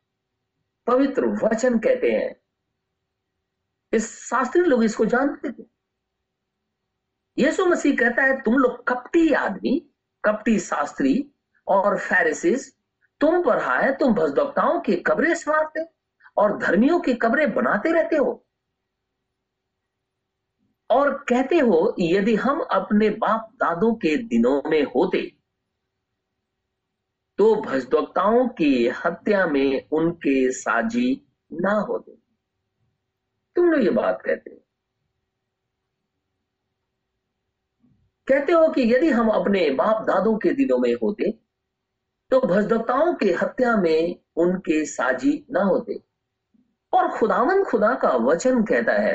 पवित्र 0.87 1.25
वचन 1.43 1.79
कहते 1.79 2.11
हैं 2.11 2.38
इस 3.93 4.09
शास्त्री 4.19 4.61
लोग 4.61 4.83
इसको 4.83 5.05
जानते 5.05 5.51
थे 5.51 5.63
यीशु 7.37 7.65
मसीह 7.65 7.95
कहता 7.95 8.23
है 8.23 8.39
तुम 8.41 8.57
लोग 8.57 8.83
कपटी 8.87 9.31
आदमी 9.35 9.79
कपटी 10.23 10.59
शास्त्री 10.59 11.13
और 11.67 11.97
फैरिसिस 11.99 12.69
तुम 13.21 13.41
पर 13.43 13.59
हाय 13.59 13.91
तुम 13.91 14.13
भजदौताओं 14.13 14.79
के 14.81 14.95
कब्रे 15.07 15.35
संवारते 15.35 15.85
और 16.37 16.57
धर्मियों 16.57 16.99
के 16.99 17.13
कब्रे 17.13 17.47
बनाते 17.47 17.91
रहते 17.91 18.15
हो 18.15 18.45
और 20.89 21.13
कहते 21.29 21.59
हो 21.59 21.95
यदि 21.99 22.35
हम 22.35 22.59
अपने 22.71 23.09
बाप 23.23 23.49
दादों 23.55 23.93
के 23.95 24.15
दिनों 24.27 24.61
में 24.69 24.83
होते 24.85 25.21
तो 27.39 27.53
भजदौताओं 27.61 28.47
की 28.47 28.71
हत्या 28.95 29.45
में 29.47 29.87
उनके 29.91 30.51
साजी 30.51 31.09
ना 31.51 31.73
होते 31.81 32.17
तुम 33.59 33.71
लोग 33.71 33.83
ये 33.83 33.89
बात 33.89 34.21
कहते 34.21 34.49
हो 34.49 34.57
कहते 38.27 38.51
हो 38.51 38.67
कि 38.67 38.81
यदि 38.93 39.09
हम 39.09 39.29
अपने 39.29 39.69
बाप 39.69 40.01
दादों 40.01 40.37
के 40.37 40.53
दिनों 40.53 40.77
में 40.77 40.93
होते 40.93 41.31
तो 42.31 42.39
भजदताओं 42.39 43.13
के 43.13 43.31
हत्या 43.33 43.75
में 43.77 44.15
उनके 44.35 44.85
साजी 44.85 45.33
ना 45.51 45.63
होते 45.63 45.99
और 46.93 47.09
खुदावन 47.09 47.63
खुदा 47.63 47.93
का 47.93 48.15
वचन 48.25 48.63
कहता 48.63 48.93
है 49.01 49.13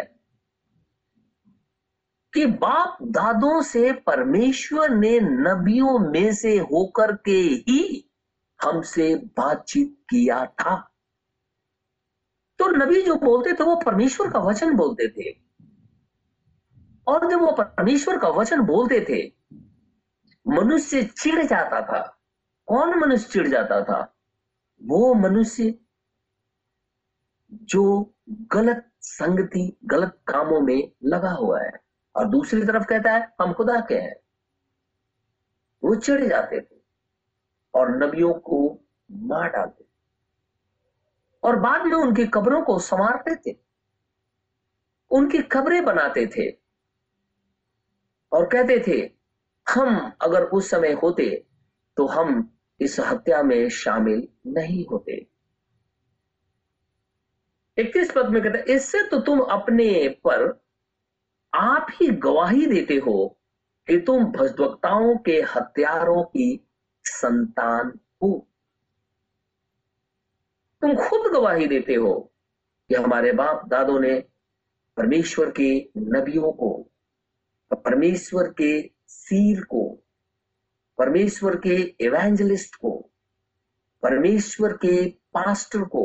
कि 2.32 2.46
बाप 2.60 2.98
दादों 3.02 3.62
से 3.62 3.92
परमेश्वर 3.92 4.90
ने 4.90 5.18
नबियों 5.20 5.98
में 5.98 6.32
से 6.34 6.56
होकर 6.58 7.16
के 7.16 7.40
ही 7.68 7.82
हमसे 8.60 9.14
बातचीत 9.16 9.96
किया 10.10 10.44
था 10.46 10.74
तो 12.60 12.66
नबी 12.68 13.02
जो 13.02 13.14
बोलते 13.16 13.52
थे 13.52 13.64
वो 13.64 13.76
परमेश्वर 13.76 14.30
का 14.30 14.38
वचन 14.38 14.74
बोलते 14.76 15.08
थे 15.08 15.32
और 17.06 17.30
जब 17.30 17.40
वो 17.40 17.52
परमेश्वर 17.52 18.18
का 18.18 18.28
वचन 18.30 18.60
बोलते 18.62 19.00
थे 19.00 19.22
मनुष्य 20.46 21.02
चिड़ 21.12 21.44
जाता 21.44 21.80
था 21.82 22.00
कौन 22.68 22.98
मनुष्य 22.98 23.28
चिड़ 23.32 23.46
जाता 23.48 23.80
था 23.82 24.00
वो 24.80 25.14
मनुष्य 25.14 25.74
जो 27.64 27.84
गलत 28.52 28.90
संगति 29.02 29.76
गलत 29.84 30.18
कामों 30.26 30.60
में 30.60 30.90
लगा 31.04 31.30
हुआ 31.30 31.60
है 31.62 31.72
और 32.14 32.28
दूसरी 32.28 32.62
तरफ 32.62 32.86
कहता 32.88 33.12
है 33.12 33.28
हम 33.40 33.52
खुदा 33.52 33.80
के 33.80 33.94
हैं 33.94 34.14
वो 35.82 35.94
चिड़ 35.96 36.22
जाते 36.24 36.60
थे 36.60 36.82
और 37.74 37.96
नबियों 37.96 38.32
को 38.40 38.60
मार 39.10 39.48
डालते 39.48 39.84
थे 39.84 39.93
और 41.44 41.58
बाद 41.60 41.86
में 41.86 41.96
उनकी 41.96 42.26
कब्रों 42.26 42.62
को 42.62 42.78
संवारते 42.78 43.34
थे 43.36 43.56
उनकी 45.10 45.42
खबरें 45.52 45.84
बनाते 45.84 46.26
थे 46.26 46.50
और 48.32 48.46
कहते 48.46 48.78
थे 48.86 48.98
हम 49.66 49.98
अगर 50.22 50.44
उस 50.50 50.70
समय 50.70 50.92
होते 50.92 51.28
तो 51.96 52.06
हम 52.06 52.50
इस 52.80 52.98
हत्या 53.00 53.42
में 53.42 53.68
शामिल 53.68 54.26
नहीं 54.46 54.84
होते 54.86 55.26
इक्कीस 57.78 58.10
पद 58.10 58.28
में 58.30 58.42
कहते 58.42 58.72
इससे 58.74 59.02
तो 59.02 59.20
तुम 59.20 59.40
अपने 59.50 60.08
पर 60.24 60.48
आप 61.52 61.86
ही 61.90 62.06
गवाही 62.18 62.66
देते 62.66 62.96
हो 62.96 63.16
कि 63.88 63.98
तुम 63.98 64.24
भजवक्ताओं 64.32 65.16
के 65.16 65.40
हत्यारों 65.54 66.22
की 66.24 66.48
संतान 67.04 67.92
हो 68.22 68.46
तुम 70.84 70.94
खुद 70.96 71.32
गवाही 71.32 71.66
देते 71.66 71.94
हो 71.94 72.12
कि 72.90 72.94
हमारे 72.94 73.32
बाप 73.32 73.62
दादों 73.68 74.00
ने 74.00 74.14
परमेश्वर 74.96 75.50
के 75.50 75.68
नबियों 75.98 76.52
को 76.52 76.68
परमेश्वर 77.70 78.48
के 78.50 78.70
सील 79.08 79.62
को 79.62 79.82
परमेश्वर 80.98 81.56
के 81.56 81.76
इवेंजलिस्ट 82.00 82.74
को 82.74 82.90
परमेश्वर 84.02 84.72
के 84.72 85.06
पास्टर 85.34 85.84
को 85.84 86.04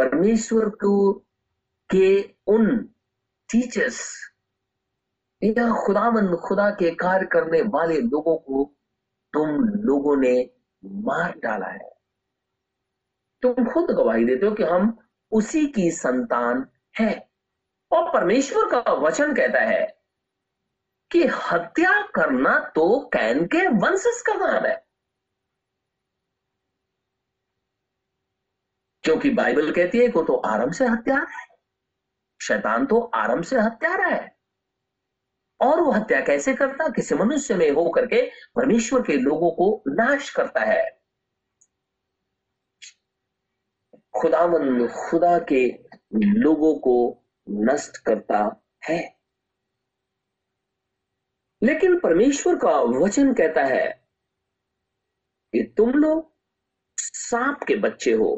परमेश्वर 0.00 0.68
को 0.68 1.12
के 1.90 2.10
उन 2.46 2.76
टीचर्स 3.50 4.00
या 5.42 5.70
खुदावन 5.86 6.34
खुदा 6.36 6.70
के 6.70 6.90
कार्य 6.94 7.26
करने 7.26 7.62
वाले 7.62 8.00
लोगों 8.00 8.36
को 8.36 8.64
तुम 9.32 9.60
लोगों 9.82 10.16
ने 10.16 10.50
मार 10.84 11.34
डाला 11.38 11.66
है 11.66 11.95
तुम 13.42 13.64
खुद 13.72 13.90
गवाही 13.90 14.24
देते 14.24 14.46
हो 14.46 14.52
कि 14.54 14.62
हम 14.62 14.96
उसी 15.32 15.66
की 15.66 15.90
संतान 15.90 16.66
है 16.94 17.12
और 17.90 18.10
परमेश्वर 18.12 18.70
का 18.70 18.92
वचन 18.92 19.34
कहता 19.34 19.60
है 19.60 19.84
कि 21.10 21.24
हत्या 21.42 22.00
करना 22.14 22.58
तो 22.74 22.98
कैन 23.12 23.46
के 23.46 23.66
वंशज 23.76 24.22
का 24.26 24.34
काम 24.38 24.66
है 24.66 24.74
क्योंकि 29.04 29.30
बाइबल 29.30 29.70
कहती 29.72 29.98
है 29.98 30.08
को 30.08 30.22
तो 30.22 30.34
आरंभ 30.46 30.72
से 30.72 30.86
हत्या 30.86 31.16
है 31.30 31.44
शैतान 32.40 32.86
तो 32.86 33.00
आरंभ 33.14 33.44
से 33.44 33.60
हत्यार 33.60 34.00
है 34.00 34.18
और 35.60 35.80
वो 35.80 35.90
हत्या 35.90 36.20
कैसे 36.20 36.54
करता 36.54 36.88
किसी 36.88 37.14
मनुष्य 37.14 37.54
में 37.54 37.70
हो 37.70 37.88
करके 37.90 38.22
परमेश्वर 38.56 39.02
के 39.02 39.16
लोगों 39.16 39.50
को 39.50 39.68
नाश 39.88 40.30
करता 40.30 40.60
है 40.60 40.82
खुदामंद 44.16 44.88
खुदा 44.90 45.38
के 45.52 45.66
लोगों 46.14 46.74
को 46.78 46.96
नष्ट 47.46 47.96
करता 47.96 48.40
है 48.88 49.00
लेकिन 51.62 51.98
परमेश्वर 52.00 52.56
का 52.56 52.80
वचन 53.00 53.32
कहता 53.34 53.64
है 53.64 53.86
कि 55.52 55.62
तुम 55.76 55.90
लोग 55.92 56.32
सांप 56.98 57.62
के 57.68 57.76
बच्चे 57.76 58.12
हो 58.12 58.34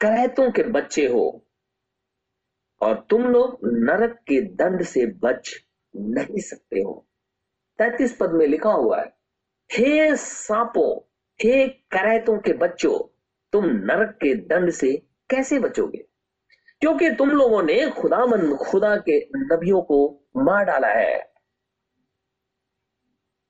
करैतों 0.00 0.50
के 0.50 0.62
बच्चे 0.70 1.06
हो 1.06 1.24
और 2.80 3.06
तुम 3.10 3.22
लोग 3.22 3.58
नरक 3.64 4.18
के 4.28 4.40
दंड 4.56 4.82
से 4.84 5.06
बच 5.22 5.54
नहीं 5.94 6.40
सकते 6.40 6.80
हो 6.80 6.94
तैतीस 7.78 8.16
पद 8.20 8.32
में 8.32 8.46
लिखा 8.46 8.72
हुआ 8.72 9.00
है 9.00 9.12
हे 9.70 10.16
सांपों 10.16 10.90
हे 11.40 11.66
करैतों 11.90 12.38
के 12.38 12.52
बच्चों 12.56 12.98
तुम 13.52 13.64
नरक 13.64 14.18
के 14.20 14.34
दंड 14.46 14.70
से 14.70 14.92
कैसे 15.30 15.58
बचोगे 15.58 16.04
क्योंकि 16.82 17.10
तुम 17.10 17.30
लोगों 17.30 17.62
ने 17.62 17.90
खुदामन 17.90 18.56
खुदा 18.56 18.96
के 18.98 19.18
नबियों 19.36 19.80
को 19.82 19.98
मार 20.36 20.64
डाला 20.64 20.88
है 20.88 21.18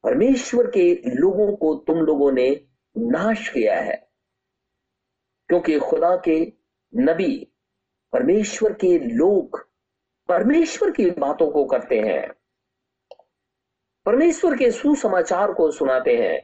परमेश्वर 0.04 0.66
के 0.66 0.92
लोगों 1.14 1.56
को 1.56 1.74
तुम 1.86 2.00
लोगों 2.00 2.30
ने 2.32 2.48
नाश 2.96 3.48
किया 3.48 3.80
है 3.80 3.96
क्योंकि 5.50 5.78
खुदा 5.78 6.14
के 6.16 6.40
नबी 6.92 7.34
परमेश्वर 8.12 8.72
के 8.72 8.98
लोग 8.98 9.58
परमेश्वर 10.28 10.90
की 10.90 11.10
बातों 11.10 11.50
को 11.50 11.64
करते 11.64 12.00
हैं 12.00 12.22
परमेश्वर 14.06 14.56
के 14.56 14.70
सुसमाचार 14.70 15.52
को 15.52 15.70
सुनाते 15.70 16.16
हैं 16.16 16.38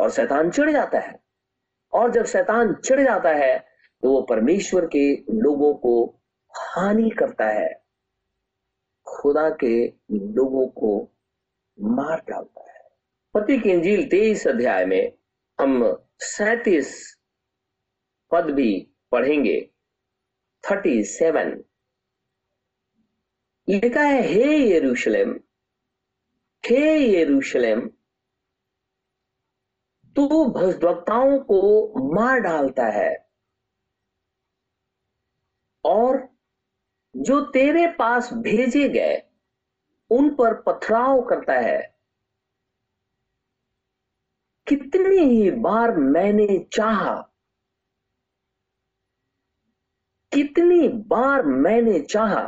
और 0.00 0.10
शैतान 0.10 0.50
चढ़ 0.50 0.70
जाता 0.70 0.98
है 0.98 1.18
और 1.92 2.10
जब 2.12 2.24
शैतान 2.26 2.74
चिड़ 2.74 3.00
जाता 3.00 3.30
है 3.34 3.58
तो 4.02 4.10
वो 4.10 4.20
परमेश्वर 4.22 4.86
के 4.86 5.04
लोगों 5.42 5.72
को 5.76 5.94
हानि 6.54 7.10
करता 7.10 7.46
है 7.50 7.68
खुदा 9.06 9.48
के 9.60 9.74
लोगों 10.12 10.66
को 10.80 10.92
मार 11.78 12.22
डालता 12.28 12.62
है 12.62 12.78
पति 13.34 13.58
की 13.58 13.70
इंजील 13.70 14.04
तेईस 14.08 14.46
अध्याय 14.48 14.84
में 14.84 15.12
हम 15.58 15.82
सैतीस 16.24 16.94
पद 18.32 18.50
भी 18.50 18.70
पढ़ेंगे 19.12 19.60
थर्टी 20.64 21.02
सेवन 21.04 21.56
लिखा 23.68 24.02
है 24.02 24.22
हे 24.22 24.58
यरूशलेम 24.68 25.38
हे 26.64 26.82
यरूशलेम 26.98 27.88
तू 30.16 30.26
तो 30.26 30.44
भविष्यवक्ताओं 30.44 31.38
को 31.38 31.60
मार 32.14 32.40
डालता 32.40 32.86
है 32.86 33.26
और 35.84 36.28
जो 37.16 37.40
तेरे 37.40 37.86
पास 37.86 38.32
भेजे 38.32 38.88
गए 38.88 39.22
उन 40.10 40.34
पर 40.34 40.54
पथराव 40.54 41.22
करता 41.22 41.52
है 41.52 41.80
कितनी 44.66 45.18
ही 45.18 45.50
बार 45.50 45.96
मैंने 45.96 46.66
चाहा 46.72 47.14
कितनी 50.32 50.88
बार 50.88 51.42
मैंने 51.42 52.00
चाहा 52.00 52.42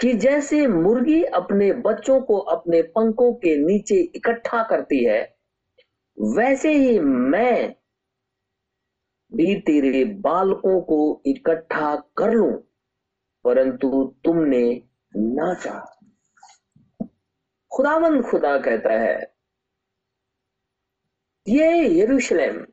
कि 0.00 0.12
जैसे 0.12 0.66
मुर्गी 0.66 1.22
अपने 1.24 1.72
बच्चों 1.72 2.20
को 2.20 2.38
अपने 2.38 2.82
पंखों 2.82 3.32
के 3.34 3.56
नीचे 3.56 4.00
इकट्ठा 4.16 4.62
करती 4.62 5.04
है 5.04 5.35
वैसे 6.18 6.72
ही 6.74 6.98
मैं 7.00 7.74
भी 9.32 9.54
तेरे 9.60 10.04
बालकों 10.20 10.80
को 10.80 10.98
इकट्ठा 11.26 11.94
कर 12.18 12.32
लू 12.32 12.50
परंतु 13.44 14.04
तुमने 14.24 14.64
ना 15.14 15.52
चाह 15.54 17.04
खुदावन 17.72 18.20
खुदा 18.22 18.56
कहता 18.58 18.92
है 19.00 19.16
ये 21.46 21.68
यरूशलेम 22.00 22.64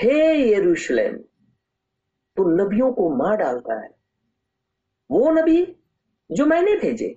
हे 0.00 0.18
यरूशलेम 0.52 1.16
तो 2.36 2.44
नबियों 2.56 2.92
को 2.92 3.08
मार 3.16 3.36
डालता 3.36 3.80
है 3.80 3.88
वो 5.10 5.30
नबी 5.30 5.64
जो 6.30 6.46
मैंने 6.46 6.76
भेजे 6.76 7.08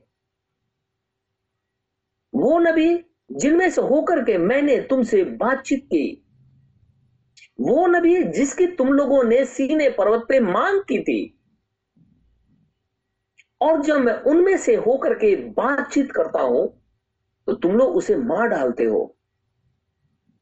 वो 2.33 2.57
नबी 2.59 2.89
जिनमें 3.29 3.69
से 3.69 3.81
होकर 3.81 4.23
के 4.23 4.37
मैंने 4.37 4.79
तुमसे 4.81 5.23
बातचीत 5.35 5.85
की 5.85 6.05
वो 7.59 7.85
नबी 7.87 8.21
जिसकी 8.31 8.67
तुम 8.67 8.93
लोगों 8.93 9.23
ने 9.23 9.43
सीने 9.45 9.89
पर्वत 9.89 10.25
पे 10.29 10.39
मांग 10.39 10.81
की 10.81 11.01
थी 11.03 11.21
और 13.61 13.81
जब 13.81 13.97
मैं 13.97 14.13
उनमें 14.23 14.57
से 14.57 14.75
होकर 14.77 15.13
के 15.13 15.35
बातचीत 15.35 16.11
करता 16.11 16.41
हूं 16.41 16.65
तो 17.47 17.53
तुम 17.53 17.71
लोग 17.71 17.95
उसे 17.95 18.15
मार 18.15 18.47
डालते 18.47 18.83
हो 18.83 19.03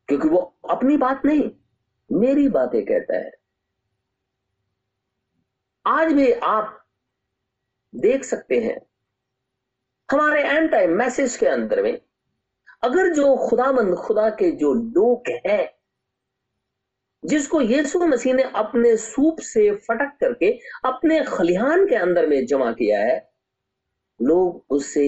क्योंकि 0.09 0.27
वो 0.27 0.39
अपनी 0.69 0.97
बात 0.97 1.25
नहीं 1.25 1.49
मेरी 2.09 2.47
बातें 2.49 2.81
कहता 2.85 3.17
है 3.17 3.31
आज 5.85 6.11
भी 6.13 6.31
आप 6.31 6.79
देख 7.93 8.23
सकते 8.23 8.59
हैं 8.59 8.77
हमारे 10.09 10.43
एंड 10.43 10.69
टाइम 10.71 10.97
मैसेज 10.97 11.35
के 11.35 11.45
अंदर 11.45 11.81
में 11.83 11.97
अगर 12.83 13.13
जो 13.13 13.35
खुदामंद 13.39 13.95
खुदा 13.95 14.29
के 14.29 14.51
जो 14.51 14.73
लोग 14.73 15.29
हैं 15.47 15.69
जिसको 17.23 17.61
यीशु 17.61 17.99
मसीह 17.99 18.33
ने 18.33 18.43
अपने 18.55 18.95
सूप 18.97 19.39
से 19.39 19.69
फटक 19.79 20.17
करके 20.19 20.51
अपने 20.85 21.23
खलिहान 21.23 21.85
के 21.87 21.95
अंदर 21.95 22.27
में 22.27 22.45
जमा 22.45 22.71
किया 22.71 22.99
है 22.99 23.17
लोग 24.19 24.65
उससे 24.69 25.05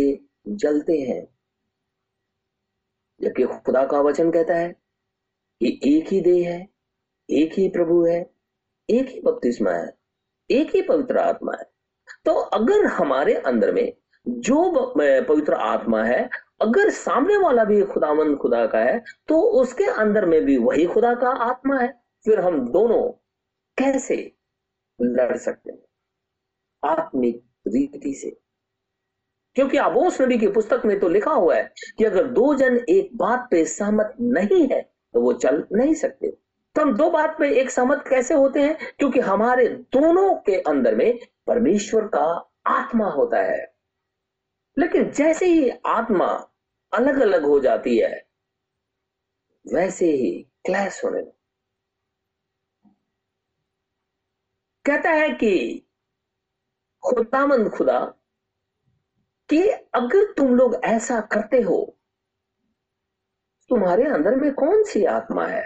जलते 0.47 0.97
हैं 0.99 1.25
जबकि 3.21 3.43
खुदा 3.65 3.83
का 3.85 4.01
वचन 4.01 4.31
कहता 4.31 4.55
है 4.55 4.71
कि 5.61 5.79
एक 5.87 6.07
ही 6.07 6.21
देह 6.21 6.49
है 6.49 6.67
एक 7.29 7.53
ही 7.53 7.67
प्रभु 7.69 8.03
है 8.05 8.19
एक 8.89 9.09
ही 9.09 9.21
बपतिस्मा 9.21 9.71
है 9.71 9.93
एक 10.49 10.75
ही 10.75 10.81
पवित्र 10.81 11.17
आत्मा 11.17 11.53
है 11.59 11.63
तो 12.25 12.33
अगर 12.55 12.85
हमारे 12.93 13.33
अंदर 13.43 13.71
में 13.71 13.91
जो 14.25 14.91
पवित्र 15.27 15.53
आत्मा 15.53 16.03
है 16.03 16.29
अगर 16.61 16.89
सामने 16.89 17.37
वाला 17.37 17.63
भी 17.63 17.81
खुदामंद 17.83 18.37
खुदा 18.37 18.65
का 18.65 18.79
है 18.79 18.99
तो 19.27 19.41
उसके 19.61 19.85
अंदर 19.93 20.25
में 20.25 20.41
भी 20.45 20.57
वही 20.57 20.85
खुदा 20.85 21.13
का 21.15 21.29
आत्मा 21.45 21.79
है 21.79 21.87
फिर 22.25 22.39
हम 22.39 22.59
दोनों 22.71 23.03
कैसे 23.77 24.15
लड़ 24.99 25.35
सकते 25.37 25.71
हैं 25.71 26.91
आत्मिक 26.91 27.43
रीति 27.67 28.13
से 28.13 28.29
क्योंकि 29.55 29.77
आबोस 29.77 30.21
नबी 30.21 30.37
की 30.37 30.47
पुस्तक 30.47 30.81
में 30.85 30.99
तो 30.99 31.09
लिखा 31.09 31.31
हुआ 31.31 31.55
है 31.55 31.73
कि 31.97 32.05
अगर 32.05 32.23
दो 32.31 32.53
जन 32.53 32.79
एक 32.89 33.09
बात 33.17 33.47
पे 33.51 33.63
सहमत 33.65 34.13
नहीं 34.21 34.67
है 34.67 34.81
तो 34.81 35.21
वो 35.21 35.33
चल 35.33 35.63
नहीं 35.73 35.93
सकते 35.93 36.31
तो 36.75 36.81
हम 36.81 36.95
दो 36.97 37.09
बात 37.09 37.35
पे 37.39 37.49
एक 37.61 37.69
सहमत 37.69 38.03
कैसे 38.09 38.33
होते 38.33 38.61
हैं 38.61 38.77
क्योंकि 38.99 39.19
हमारे 39.19 39.67
दोनों 39.93 40.33
के 40.35 40.59
अंदर 40.63 40.95
में 40.95 41.19
परमेश्वर 41.47 42.07
का 42.07 42.25
आत्मा 42.67 43.09
होता 43.09 43.41
है 43.41 43.63
लेकिन 44.77 45.11
जैसे 45.11 45.45
ही 45.45 45.69
आत्मा 45.85 46.27
अलग 46.93 47.19
अलग 47.21 47.45
हो 47.45 47.59
जाती 47.59 47.97
है 47.97 48.13
वैसे 49.65 50.11
ही 50.11 50.31
क्लैश 50.65 51.03
होने 51.03 51.21
कहता 54.85 55.09
है 55.09 55.29
कि 55.33 55.53
खुदामंद 57.03 57.69
खुदा 57.69 57.99
कि 59.49 59.61
अगर 59.95 60.31
तुम 60.33 60.55
लोग 60.55 60.75
ऐसा 60.85 61.19
करते 61.31 61.61
हो 61.61 61.77
तुम्हारे 63.69 64.03
अंदर 64.05 64.35
में 64.35 64.53
कौन 64.53 64.83
सी 64.83 65.03
आत्मा 65.05 65.45
है 65.47 65.63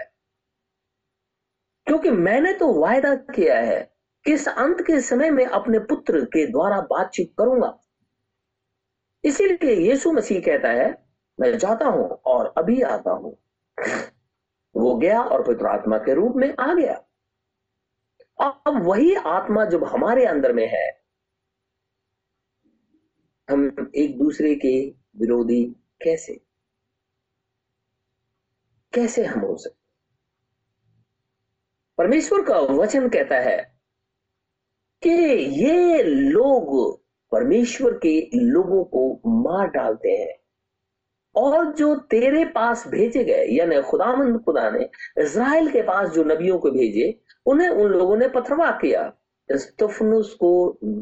क्योंकि 1.86 2.10
मैंने 2.10 2.52
तो 2.52 2.72
वायदा 2.72 3.14
किया 3.34 3.58
है 3.60 3.80
कि 4.26 4.32
इस 4.32 4.48
अंत 4.48 4.80
के 4.86 5.00
समय 5.00 5.30
में 5.30 5.44
अपने 5.46 5.78
पुत्र 5.84 6.24
के 6.24 6.46
द्वारा 6.46 6.80
बातचीत 6.80 7.32
करूंगा 7.38 7.76
इसीलिए 9.24 9.74
यीशु 9.80 10.12
मसीह 10.12 10.40
कहता 10.40 10.68
है 10.72 10.90
मैं 11.38 11.56
जाता 11.58 11.86
हूं 11.86 12.08
और 12.32 12.52
अभी 12.58 12.80
आता 12.82 13.10
हूं 13.10 13.32
वो 14.74 14.94
गया 14.96 15.22
और 15.22 15.42
पवित्र 15.42 15.66
आत्मा 15.66 15.98
के 15.98 16.14
रूप 16.14 16.36
में 16.36 16.54
आ 16.60 16.72
गया 16.74 16.94
अब 18.38 18.82
वही 18.84 19.14
आत्मा 19.14 19.64
जब 19.64 19.84
हमारे 19.84 20.24
अंदर 20.26 20.52
में 20.52 20.66
है 20.66 20.88
हम 23.48 23.90
एक 23.96 24.18
दूसरे 24.18 24.54
के 24.54 24.74
विरोधी 25.20 25.64
कैसे 26.02 26.40
कैसे 28.92 29.24
हम 29.24 29.40
हो 29.40 29.56
सकते 29.56 29.78
परमेश्वर 31.98 32.42
का 32.42 32.58
वचन 32.72 33.08
कहता 33.08 33.36
है 33.40 33.58
कि 35.02 35.10
ये 35.60 36.02
लोग 36.02 36.99
परमेश्वर 37.32 37.92
के 37.92 38.30
लोगों 38.34 38.84
को 38.84 39.20
मार 39.26 39.68
डालते 39.68 40.08
हैं 40.08 40.38
और 41.34 41.72
जो 41.72 41.94
तेरे 42.10 42.44
पास 42.44 42.84
भेजे 42.88 43.24
गए 43.24 43.44
यानी 43.46 43.82
खुदामंद 43.82 44.40
खुदा 44.44 44.70
ने 44.70 44.88
इसराइल 45.22 45.70
के 45.70 45.82
पास 45.82 46.08
जो 46.08 46.24
नबियों 46.24 46.58
को 46.58 46.70
भेजे 46.70 47.14
उन्हें 47.46 47.68
उन 47.68 47.90
लोगों 47.90 48.16
ने 48.16 48.28
पथरवाह 48.28 48.70
किया 48.70 49.12
को 50.36 50.78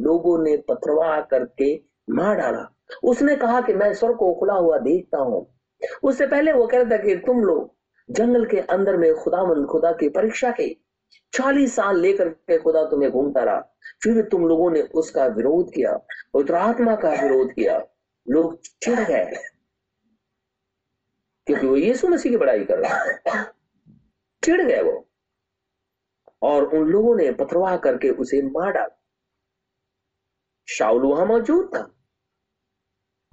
लोगों 0.00 0.38
ने 0.44 0.56
पथरवाह 0.56 1.20
करके 1.20 1.74
मार 2.10 2.36
डाला 2.36 2.66
उसने 3.02 3.36
कहा 3.36 3.60
कि 3.60 3.72
मैं 3.72 3.92
स्वर 3.94 4.12
को 4.12 4.34
खुला 4.34 4.54
हुआ 4.54 4.78
देखता 4.78 5.18
हूं 5.18 5.42
उससे 6.02 6.26
पहले 6.26 6.52
वो 6.52 6.66
कह 6.66 6.78
रहा 6.78 6.90
था 6.90 7.02
कि 7.02 7.16
तुम 7.16 7.42
लोग 7.44 7.74
जंगल 8.08 8.44
के 8.44 8.60
अंदर 8.60 8.96
में 8.96 9.14
खुदामंद 9.14 9.66
खुदा 9.66 9.92
की 9.92 10.08
परीक्षा 10.08 10.50
की 10.50 10.68
चालीस 11.32 11.74
साल 11.76 12.00
लेकर 12.00 12.28
के 12.28 12.58
खुदा 12.58 12.84
तुम्हें 12.84 13.10
घूमता 13.10 13.42
रहा 13.44 13.60
फिर 14.02 14.22
तुम 14.22 14.46
लोगों 14.48 14.70
ने 14.70 14.80
उसका 14.94 15.26
विरोध 15.26 15.72
किया 15.74 15.92
पवित्र 16.34 16.54
आत्मा 16.54 16.94
का 16.96 17.10
विरोध 17.22 17.52
किया 17.52 17.78
लोग 18.26 18.60
चिड़ 18.82 19.00
गए 19.00 19.24
क्योंकि 21.46 21.66
वो 21.66 21.76
यीशु 21.76 22.08
मसीह 22.08 22.32
की 22.32 22.36
बड़ाई 22.36 22.64
कर 22.64 22.78
रहा 22.78 22.96
है 22.96 23.44
चिड़ 24.42 24.60
गए 24.62 24.82
वो 24.82 25.04
और 26.42 26.64
उन 26.68 26.88
लोगों 26.88 27.14
ने 27.16 27.30
पथरवाह 27.32 27.76
करके 27.76 28.10
उसे 28.16 28.42
मार 28.42 28.72
डाला 28.72 28.96
शाउल 30.68 31.02
वहां 31.02 31.26
मौजूद 31.26 31.70
था 31.74 31.88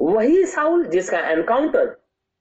वही 0.00 0.46
साउल 0.46 0.86
जिसका 0.86 1.20
एनकाउंटर 1.30 1.96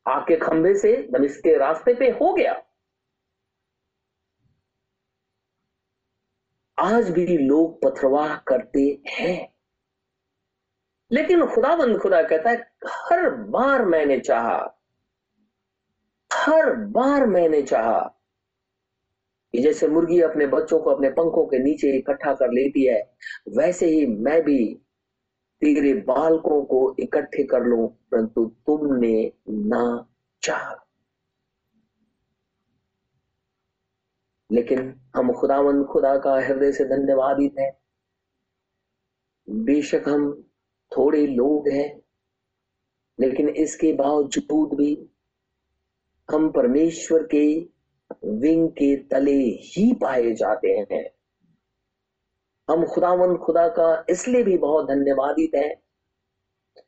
आग 0.07 0.23
के 0.23 0.37
खंभे 0.37 0.75
से 0.75 0.97
दमिश्क 1.11 1.41
के 1.41 1.57
रास्ते 1.59 1.95
पे 1.95 2.11
हो 2.21 2.33
गया 2.33 2.55
आज 6.79 7.11
भी 7.11 7.37
लोग 7.39 7.81
पथरवाह 7.83 8.35
करते 8.49 8.81
हैं 9.09 9.37
लेकिन 11.11 11.47
खुदा 11.47 11.75
बंद 11.77 11.99
खुदा 11.99 12.23
कहता 12.23 12.51
है 12.51 12.57
हर 12.89 13.29
बार 13.51 13.85
मैंने 13.85 14.19
चाहा 14.21 14.57
हर 16.31 16.75
बार 16.91 17.27
मैंने 17.27 17.63
चाहा 17.63 17.99
कि 19.55 19.63
जैसे 19.63 19.89
मुर्गी 19.89 20.21
अपने 20.21 20.47
बच्चों 20.47 20.79
को 20.81 20.91
अपने 20.91 21.11
पंखों 21.11 21.47
के 21.47 21.59
नीचे 21.59 21.97
इकट्ठा 21.99 22.33
कर 22.35 22.53
लेती 22.53 22.87
है 22.87 23.01
वैसे 23.57 23.87
ही 23.87 24.07
मैं 24.07 24.41
भी 24.43 24.59
तेरे 25.63 25.93
बालकों 26.07 26.63
को 26.65 26.81
इकट्ठे 26.99 27.45
कर 27.45 27.65
लू 27.65 27.87
परंतु 28.11 28.45
तुमने 28.67 29.15
ना 29.49 29.85
चाहा 30.43 30.75
लेकिन 34.55 35.01
हम 35.17 35.33
खुदावन 35.33 35.85
खुदा 35.85 36.17
का 36.19 36.35
हृदय 36.35 36.73
से 36.73 36.85
धन्यवादित 36.85 37.55
हैं 37.59 37.73
बेशक 39.49 40.09
हम 40.09 40.43
थोड़े 40.93 41.27
लोग 41.27 41.69
हैं 41.69 42.01
लेकिन 43.21 43.49
इसके 43.49 43.93
बावजूद 43.93 44.77
भी 44.77 45.11
हम 46.31 46.51
परमेश्वर 46.53 47.23
के 47.23 47.45
विंग 48.25 48.69
के 48.69 48.97
तले 48.97 49.37
ही 49.41 49.93
पाए 49.93 50.33
जाते 50.33 50.69
हैं 50.69 51.11
हम 52.71 52.85
खुदावन 52.87 53.37
खुदा 53.37 53.69
का 53.69 54.05
इसलिए 54.11 54.43
भी 54.43 54.57
बहुत 54.59 54.89
धन्यवादित 54.89 55.55
हैं 55.55 55.75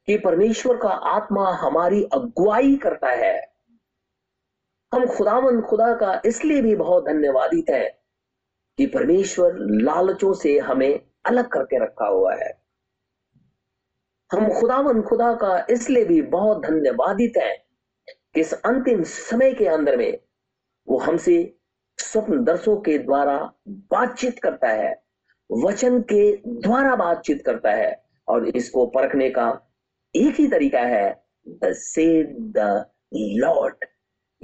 कि 0.09 0.17
परमेश्वर 0.19 0.77
का 0.77 0.89
आत्मा 0.89 1.51
हमारी 1.51 2.03
अगुवाई 2.05 2.77
करता 2.77 3.09
है 3.09 3.56
हम 4.93 5.07
खुदावन 5.07 5.61
खुदा 5.61 5.93
का 5.95 6.21
इसलिए 6.27 6.61
भी 6.63 6.75
बहुत 6.77 7.05
धन्यवादित 7.05 7.71
हैं 7.71 7.89
कि 8.79 8.87
परमेश्वर 8.87 9.57
लालचों 9.83 10.33
से 10.35 10.59
हमें 10.59 11.01
अलग 11.27 11.49
करके 11.49 11.83
रखा 11.85 12.07
हुआ 12.07 12.35
है 12.35 12.53
हम 14.31 14.49
खुदावन 14.51 15.03
खुदा 15.03 15.33
का 15.35 15.59
इसलिए 15.71 16.05
भी 16.05 16.21
बहुत 16.31 16.63
धन्यवादित 16.63 17.37
हैं 17.37 17.57
कि 18.07 18.41
इस 18.41 18.53
अंतिम 18.55 19.03
समय 19.05 19.53
के 19.53 19.67
अंदर 19.69 19.97
में 19.97 20.19
वो 20.89 20.99
हमसे 20.99 21.37
स्वप्न 21.99 22.43
दर्शों 22.45 22.77
के 22.81 22.97
द्वारा 22.99 23.37
बातचीत 23.91 24.39
करता 24.39 24.69
है 24.73 24.95
वचन 25.51 26.01
के 26.13 26.25
द्वारा 26.47 26.95
बातचीत 26.97 27.45
करता 27.47 27.71
है 27.73 27.95
और 28.29 28.49
इसको 28.49 28.87
परखने 28.87 29.29
का 29.31 29.49
एक 30.15 30.35
ही 30.35 30.47
तरीका 30.49 30.81
है 30.87 31.09
द 31.47 31.73
सेड 31.75 32.37
द 32.53 32.85
लॉर्ड 33.37 33.85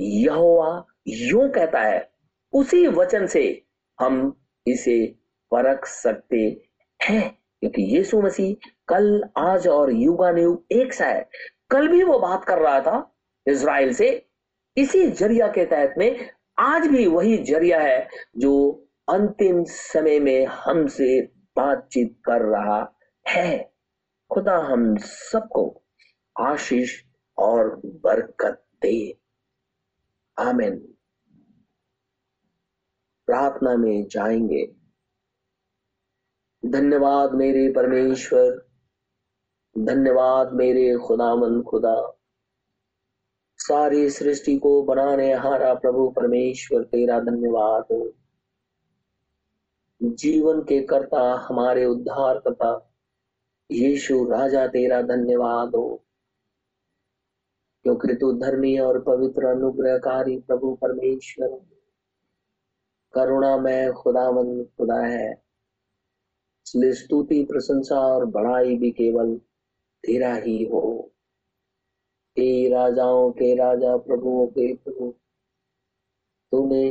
यहोवा 0.00 0.71
यूं 1.09 1.49
कहता 1.49 1.81
है 1.81 2.09
उसी 2.53 2.87
वचन 2.89 3.27
से 3.27 3.45
हम 3.99 4.21
इसे 4.67 4.99
परख 5.53 5.87
सकते 5.87 6.41
हैं 7.01 7.23
क्योंकि 7.31 7.83
यीशु 7.97 8.21
मसीह 8.23 8.71
कल 8.89 9.23
आज 9.39 9.67
और 9.69 9.93
युगानुयुग 9.93 10.65
एक 10.73 10.93
सा 10.93 11.07
है 11.07 11.29
कल 11.71 11.89
भी 11.89 12.03
वो 12.03 12.19
बात 12.19 12.45
कर 12.45 12.59
रहा 12.59 12.81
था 12.81 12.97
इसराइल 13.47 13.93
से 13.95 14.09
इसी 14.77 15.07
जरिया 15.11 15.49
के 15.49 15.65
तहत 15.65 15.95
में 15.99 16.31
आज 16.61 16.87
भी 16.87 17.07
वही 17.07 17.37
जरिया 17.45 17.81
है 17.81 18.09
जो 18.37 18.53
अंतिम 19.09 19.63
समय 19.69 20.19
में 20.21 20.47
हमसे 20.47 21.21
बातचीत 21.57 22.17
कर 22.25 22.43
रहा 22.43 22.81
है 23.27 23.59
खुदा 24.31 24.57
हम 24.63 24.97
सबको 24.99 25.65
आशीष 26.37 27.01
और 27.39 27.81
बरकत 28.05 28.63
दे 28.83 28.97
आमेन 30.39 30.79
प्रार्थना 33.29 33.77
में 33.77 34.07
जाएंगे 34.11 34.65
धन्यवाद 36.63 37.35
मेरे 37.35 37.69
परमेश्वर 37.73 38.51
धन्यवाद 39.77 40.53
मेरे 40.53 40.95
मन 41.37 41.63
खुदा 41.63 41.95
सारी 43.59 44.09
सृष्टि 44.11 44.57
को 44.59 44.83
बनाने 44.83 45.33
हारा 45.35 45.73
प्रभु 45.75 46.09
परमेश्वर 46.11 46.83
तेरा 46.85 47.19
धन्यवाद 47.21 47.85
हो 47.93 48.13
जीवन 50.01 50.61
के 50.63 50.81
कर्ता 50.83 51.23
हमारे 51.49 51.85
उद्धार 51.85 52.39
करता 52.39 52.71
यीशु 53.71 54.25
राजा 54.25 54.67
तेरा 54.67 55.01
धन्यवाद 55.03 55.75
हो 55.75 55.85
क्योंकि 57.85 58.15
तू 58.15 58.33
धर्मी 58.39 58.77
और 58.79 58.99
पवित्र 59.03 59.47
अनुग्रहकारी 59.47 60.37
प्रभु 60.41 60.75
परमेश्वर 60.83 61.59
करुणामय 63.15 63.91
खुदावन 63.97 64.63
खुदा 64.79 65.01
है 65.01 65.31
इसलिए 66.67 66.93
स्तुति 66.95 67.43
प्रशंसा 67.45 67.99
और 68.07 68.25
बड़ाई 68.31 68.77
भी 68.79 68.91
केवल 68.91 69.35
तेरा 70.05 70.35
ही 70.37 70.63
हो 70.65 70.83
ए 72.37 72.69
राजाओं 72.73 73.31
के 73.33 73.55
राजा 73.55 73.97
प्रभुओं 73.97 74.47
के 74.49 74.73
प्रभु 74.75 75.11
तूने 76.53 76.87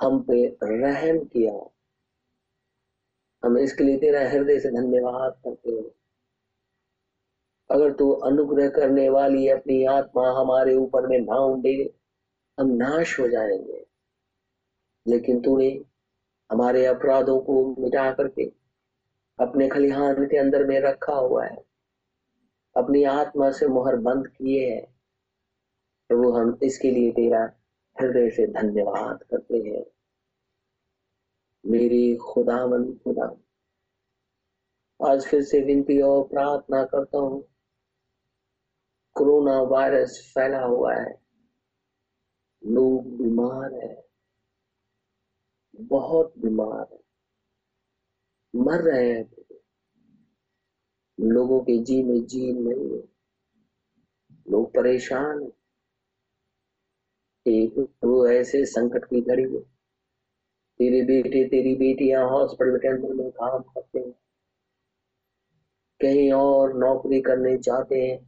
हम 0.00 0.20
पे 0.22 0.44
रहम 0.62 1.18
किया 1.26 1.52
हम 3.42 3.58
इसके 3.58 3.84
लिए 3.84 3.98
तेरा 3.98 4.28
हृदय 4.30 4.58
से 4.60 4.70
धन्यवाद 4.72 5.32
करते 5.44 5.70
हैं 5.70 5.90
अगर 7.74 7.92
तू 7.92 8.10
अनुग्रह 8.24 8.68
करने 8.68 9.08
वाली 9.08 9.48
अपनी 9.48 9.84
आत्मा 9.90 10.28
हमारे 10.40 10.74
ऊपर 10.74 11.06
में 11.06 11.18
ना 11.20 11.38
उठे 11.44 11.72
हम 12.58 12.70
नाश 12.74 13.18
हो 13.20 13.28
जाएंगे 13.28 13.84
लेकिन 15.06 15.40
तूने 15.40 15.68
हमारे 16.50 16.84
अपराधों 16.86 17.38
को 17.40 17.64
मिटा 17.78 18.10
करके 18.12 18.44
अपने 19.38 19.68
खलिहान 19.68 20.26
के 20.26 20.36
अंदर 20.36 20.64
में 20.66 20.78
रखा 20.80 21.14
हुआ 21.14 21.44
है 21.44 21.56
अपनी 22.76 23.02
आत्मा 23.10 23.50
से 23.50 23.66
मोहर 23.68 23.96
बंद 24.02 24.26
किए 24.26 24.68
है 24.70 24.80
प्रभु 26.10 26.30
हम 26.32 26.58
इसके 26.62 26.90
लिए 26.90 27.10
तेरा 27.12 27.42
हृदय 27.96 28.30
से 28.30 28.46
धन्यवाद 28.52 29.22
करते 29.30 29.58
हैं 29.58 29.84
मेरे 31.64 32.02
मन 32.66 32.84
खुदा 33.04 33.26
आज 35.00 35.26
फिर 35.26 35.42
से 35.42 35.60
विनती 35.60 36.00
और 36.02 36.22
प्रार्थना 36.28 36.82
करता 36.84 37.18
हूं 37.18 37.40
कोरोना 39.16 39.60
वायरस 39.70 40.18
फैला 40.34 40.62
हुआ 40.64 40.94
है 40.94 41.12
लोग 42.62 43.06
बीमार 43.18 43.74
है 43.74 43.94
बहुत 45.88 46.32
बीमार 46.38 46.86
है 46.92 46.98
मर 48.54 48.82
रहे 48.82 49.08
हैं 49.08 49.24
लोगों 51.18 51.60
के 51.60 51.78
जी 51.84 52.02
में 52.02 52.20
जी 52.26 52.52
नहीं 52.52 52.90
है 52.92 53.02
लोग 54.46 54.74
परेशान 54.74 55.42
है 55.42 55.50
एक 57.46 57.78
तो 58.02 58.26
ऐसे 58.28 58.64
संकट 58.66 59.04
की 59.04 59.20
घड़ी 59.20 59.44
में 59.46 59.62
तेरे 60.80 61.02
बेटे 61.06 61.44
तेरी 61.48 61.74
बेटियां 61.76 62.24
हॉस्पिटल 62.30 62.76
के 62.78 62.88
अंदर 62.88 63.12
में 63.14 63.30
काम 63.32 63.62
करते 63.62 63.98
हैं 63.98 64.12
कहीं 66.00 66.30
और 66.32 66.72
नौकरी 66.78 67.20
करने 67.22 67.56
जाते 67.58 68.00
हैं 68.00 68.18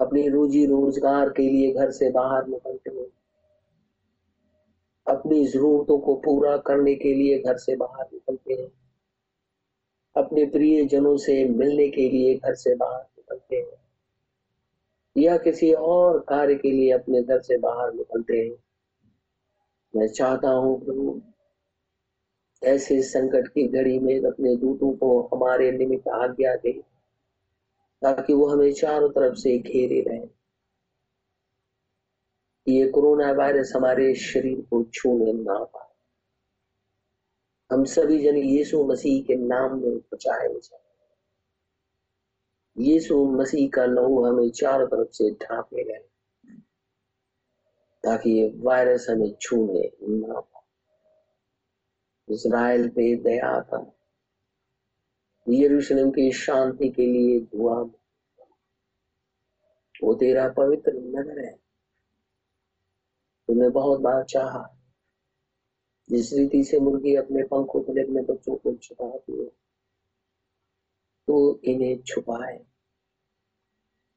अपनी 0.00 0.28
रोजी 0.28 0.64
रोजगार 0.66 1.28
के 1.28 1.42
लिए 1.42 1.72
घर 1.74 1.90
से 1.90 2.10
बाहर 2.10 2.46
निकलते 2.46 2.90
हो 2.90 3.10
अपनी 5.06 5.44
जरूरतों 5.46 5.98
को 5.98 6.14
पूरा 6.14 6.56
करने 6.56 6.94
के 6.94 7.14
लिए 7.14 7.38
घर 7.38 7.56
से 7.56 7.76
बाहर 7.76 8.04
निकलते 8.04 8.54
हैं 8.54 8.70
अपने 10.16 10.44
प्रिय 10.46 10.84
जनों 10.84 11.16
से 11.16 11.44
मिलने 11.48 11.88
के 11.88 12.08
लिए 12.08 12.34
घर 12.34 12.54
से 12.54 12.74
बाहर 12.74 13.02
निकलते 13.02 13.56
हैं 13.56 13.76
या 15.16 15.36
किसी 15.36 15.72
और 15.72 16.18
कार्य 16.28 16.54
के 16.54 16.70
लिए 16.70 16.90
अपने 16.92 17.22
घर 17.22 17.40
से 17.40 17.58
बाहर 17.58 17.92
निकलते 17.92 18.36
हैं 18.36 18.56
मैं 19.94 20.08
चाहता 20.08 20.50
हूं 20.50 20.76
प्रभु 20.78 21.20
ऐसे 22.62 23.00
संकट 23.02 23.48
की 23.48 23.66
घड़ी 23.68 23.98
में 23.98 24.18
अपने 24.18 24.54
दूतों 24.56 24.92
को 24.92 25.20
हमारे 25.34 25.70
निमित्त 25.72 26.08
आज्ञा 26.14 26.54
दे 26.56 26.72
ताकि 28.02 28.34
वो 28.34 28.46
हमें 28.48 28.72
चारों 28.72 29.08
तरफ 29.10 29.36
से 29.36 29.58
घेरे 29.58 30.00
रहे 30.08 30.26
ये 32.66 32.86
कोरोना 32.90 33.30
वायरस 33.32 33.72
हमारे 33.76 34.14
शरीर 34.20 34.60
को 34.70 34.82
छूने 34.94 35.32
ना 35.32 35.58
पाए 35.64 35.86
हम 37.70 37.84
सभी 37.86 38.18
जन 38.18 38.36
यीशु 38.36 38.84
मसीह 38.86 39.22
के 39.22 39.36
नाम 39.36 39.78
में 39.80 39.96
बचाए 40.12 40.48
जाए 40.48 40.86
यीशु 42.76 43.24
मसीह 43.32 43.68
का 43.74 43.84
लहू 43.86 44.24
हमें 44.24 44.50
चारों 44.52 44.86
तरफ 44.86 45.08
से 45.12 45.30
ढांपे 45.42 45.82
रहे 45.82 46.06
ताकि 48.04 48.30
ये 48.30 48.48
वायरस 48.64 49.06
हमें 49.10 49.32
छूने 49.40 49.90
ना 50.10 50.40
पाए 50.40 50.66
इसराइल 52.28 52.88
पे 52.90 53.14
दया 53.22 53.60
था 53.62 53.80
यरूशलेम 55.48 56.10
की 56.10 56.30
शांति 56.32 56.88
के 56.88 57.06
लिए 57.06 57.38
दुआ 57.40 57.74
वो 60.02 60.14
तेरा 60.14 60.48
पवित्र 60.48 60.92
नगर 60.94 61.44
है 61.44 61.52
तुमने 63.48 63.68
बहुत 63.68 64.00
बार 64.00 64.24
चाहा 64.24 64.62
जिस 66.10 66.32
रीति 66.32 66.62
से 66.64 66.80
मुर्गी 66.80 67.14
अपने 67.16 67.42
पंखों 67.42 67.80
के 67.80 68.02
अपने 68.02 68.22
बच्चों 68.22 68.56
को 68.56 68.74
छुपाती 68.74 69.38
है 69.38 69.48
तो 71.28 71.38
इन्हें 71.64 72.02
छुपाए 72.02 72.56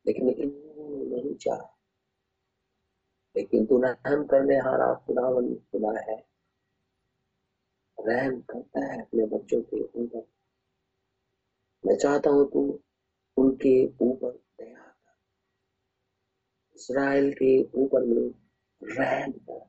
लेकिन 0.06 0.30
इन्होंने 0.30 1.06
नहीं 1.16 1.36
चाह 1.36 1.62
लेकिन 3.36 3.66
तू 3.66 3.82
रहम 3.82 4.24
करने 4.26 4.58
हारा 4.58 4.93
खुदावन 5.08 5.54
खुदा 5.56 5.99
है 6.10 6.18
रहम 7.97 8.39
करता 8.41 8.86
है 8.86 9.02
अपने 9.02 9.26
बच्चों 9.26 9.62
के 9.62 9.82
ऊपर 9.82 10.28
मैं 11.84 11.95
चाहता 11.97 12.30
हूं 12.30 12.45
तू 12.45 12.62
उनके 13.38 13.74
ऊपर 14.02 14.32
दया 14.32 14.82
कर 14.82 15.16
इसराइल 16.76 17.32
के 17.34 17.52
ऊपर 17.76 18.06
में 18.06 18.30
रहम 18.82 19.32
कर 19.32 19.60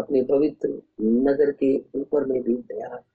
अपने 0.00 0.22
पवित्र 0.22 0.68
नगर 1.00 1.50
के 1.62 1.76
ऊपर 2.00 2.26
में 2.26 2.42
भी 2.42 2.54
दया 2.54 2.88
कर 2.88 3.08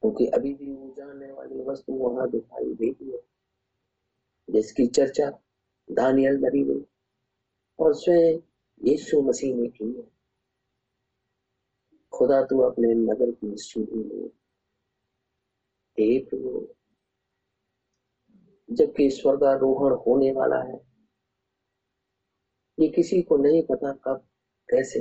क्योंकि 0.02 0.26
अभी 0.28 0.54
भी 0.54 0.72
वो 0.72 0.94
जानने 0.96 1.30
वाली 1.32 1.62
वस्तु 1.64 1.92
वहां 1.94 2.28
दिखाई 2.30 2.74
देती 2.74 3.10
है 3.10 3.20
जिसकी 4.48 4.86
चर्चा 4.88 5.30
दानियल 5.88 6.36
नबी 6.44 6.64
ने 6.64 6.80
और 7.78 7.94
स्वयं 7.94 8.38
यीशु 8.80 9.20
मसीह 9.22 9.54
ने 9.56 9.68
की 9.68 9.92
है 9.92 10.06
खुदा 12.12 12.42
तू 12.44 12.58
अपने 12.62 12.94
नगर 12.94 13.30
की 13.32 13.56
सुधी 13.58 14.02
में 14.04 14.28
हे 15.98 16.18
प्रभु 16.24 16.66
जबकि 18.68 19.08
स्वर्गारोहण 19.10 19.94
होने 20.06 20.30
वाला 20.32 20.62
है 20.62 20.78
ये 22.78 22.88
किसी 22.88 23.20
को 23.22 23.36
नहीं 23.36 23.62
पता 23.66 23.92
कब 24.04 24.24
कैसे 24.68 25.00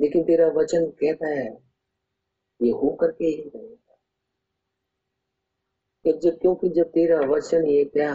लेकिन 0.00 0.24
तेरा 0.24 0.46
वचन 0.56 0.90
कहता 1.00 1.28
है 1.28 1.46
ये 2.60 2.70
हो 2.72 2.90
करके 3.00 3.24
ही 3.24 3.48
रहेगा 3.48 3.96
जब 6.04 6.38
क्योंकि 6.38 6.68
जब 6.76 6.90
तेरा 6.90 7.20
वचन 7.28 7.66
ये 7.66 7.84
क्या 7.92 8.12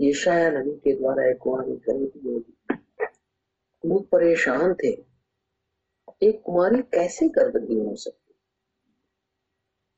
ये 0.00 0.12
शाया 0.14 0.50
नबी 0.50 0.76
के 0.78 0.94
द्वारा 0.96 1.28
एक 1.30 1.38
कुमारी 1.42 1.76
गर्भवती 1.78 2.28
होगी 2.28 2.78
लोग 3.84 4.08
परेशान 4.10 4.74
थे 4.82 4.90
एक 6.22 6.42
कुमारी 6.46 6.82
कैसे 6.94 7.28
गर्भवती 7.28 7.78
हो 7.78 7.94
सकती 7.96 8.25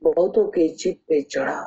बहुतों 0.03 0.47
के 0.49 0.69
चित 0.75 1.01
पे 1.09 1.21
चढ़ा 1.23 1.61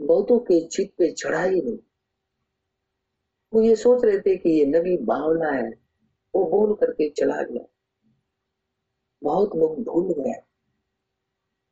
बहुतों 0.00 0.38
के 0.40 0.60
चित 0.66 0.92
पे 0.98 1.10
चढ़ा 1.12 1.42
ही 1.42 1.60
नहीं 1.60 1.78
वो 3.52 3.62
ये 3.62 3.76
सोच 3.76 4.04
रहे 4.04 4.18
थे 4.20 4.36
कि 4.36 4.50
ये 4.50 4.64
नवी 4.66 4.96
भावना 5.04 5.50
है 5.50 5.68
वो 6.34 6.44
बोल 6.50 6.74
करके 6.74 7.08
चला 7.10 7.42
गया 7.42 7.64
बहुत 9.22 9.56
लोग 9.56 9.82
भूल 9.84 10.12
गए 10.12 10.40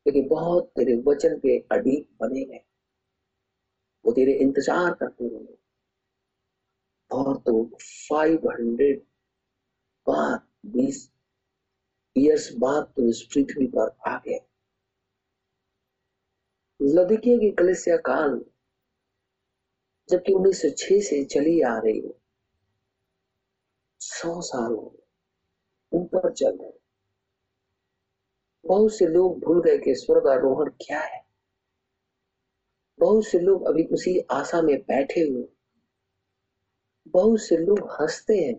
लेकिन 0.06 0.28
बहुत 0.28 0.70
तेरे 0.76 0.96
वचन 1.06 1.36
के 1.38 1.58
अधिक 1.72 2.08
बने 2.22 2.44
गए 2.44 2.64
वो 4.04 4.12
तेरे 4.12 4.32
इंतजार 4.38 4.92
करते 4.94 5.28
रहे 5.28 5.56
और 7.10 7.36
तो 7.36 7.64
फाइव 7.82 8.48
हंड्रेड 8.50 9.02
बाद 10.06 10.46
बीस 10.70 11.08
ईयर्स 12.16 12.50
बाद 12.58 12.92
तो 12.96 13.08
इस 13.08 13.22
पृथ्वी 13.34 13.66
पर 13.66 13.96
आ 14.08 14.16
गए 14.18 14.38
लदकिया 16.80 17.36
की 17.38 17.50
कलिसिया 17.58 17.96
काल 18.06 18.40
जबकि 20.08 20.32
1906 20.32 21.00
से 21.02 21.24
चली 21.24 21.60
आ 21.62 21.76
रही 21.78 22.00
है 22.00 22.12
सौ 24.00 24.40
साल 24.42 24.72
ऊपर 25.92 26.32
चल 26.32 26.56
रहे 26.56 26.72
बहुत 28.64 28.94
से 28.94 29.06
लोग 29.06 29.38
भूल 29.40 29.62
गए 29.62 29.78
कि 29.78 29.94
स्वर्ग 29.94 30.28
आरोहण 30.28 30.70
क्या 30.80 31.00
है 31.00 31.22
बहुत 32.98 33.26
से 33.26 33.38
लोग 33.38 33.66
अभी 33.68 33.84
उसी 33.92 34.18
आशा 34.32 34.62
में 34.62 34.76
बैठे 34.82 35.20
हुए 35.20 35.46
बहुत 37.06 37.40
से 37.40 37.56
लोग 37.56 37.80
हंसते 37.92 38.38
हैं 38.38 38.59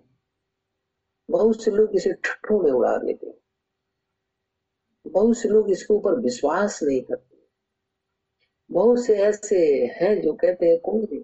बहुत 1.29 1.63
से 1.63 1.71
लोग 1.71 1.95
इसे 1.95 2.13
ठट्ठों 2.13 2.61
में 2.63 2.71
उड़ा 2.71 2.97
देते 2.97 3.27
हैं 3.27 3.37
बहुत 5.05 5.37
से 5.37 5.49
लोग 5.49 5.69
इसके 5.71 5.93
ऊपर 5.93 6.19
विश्वास 6.19 6.79
नहीं 6.83 7.01
करते 7.01 7.34
बहुत 8.69 9.05
से 9.05 9.15
ऐसे 9.17 9.57
हैं 10.01 10.21
जो 10.21 10.33
कहते 10.33 10.65
हैं 10.65 10.79
कोई 10.79 11.05
भी 11.05 11.19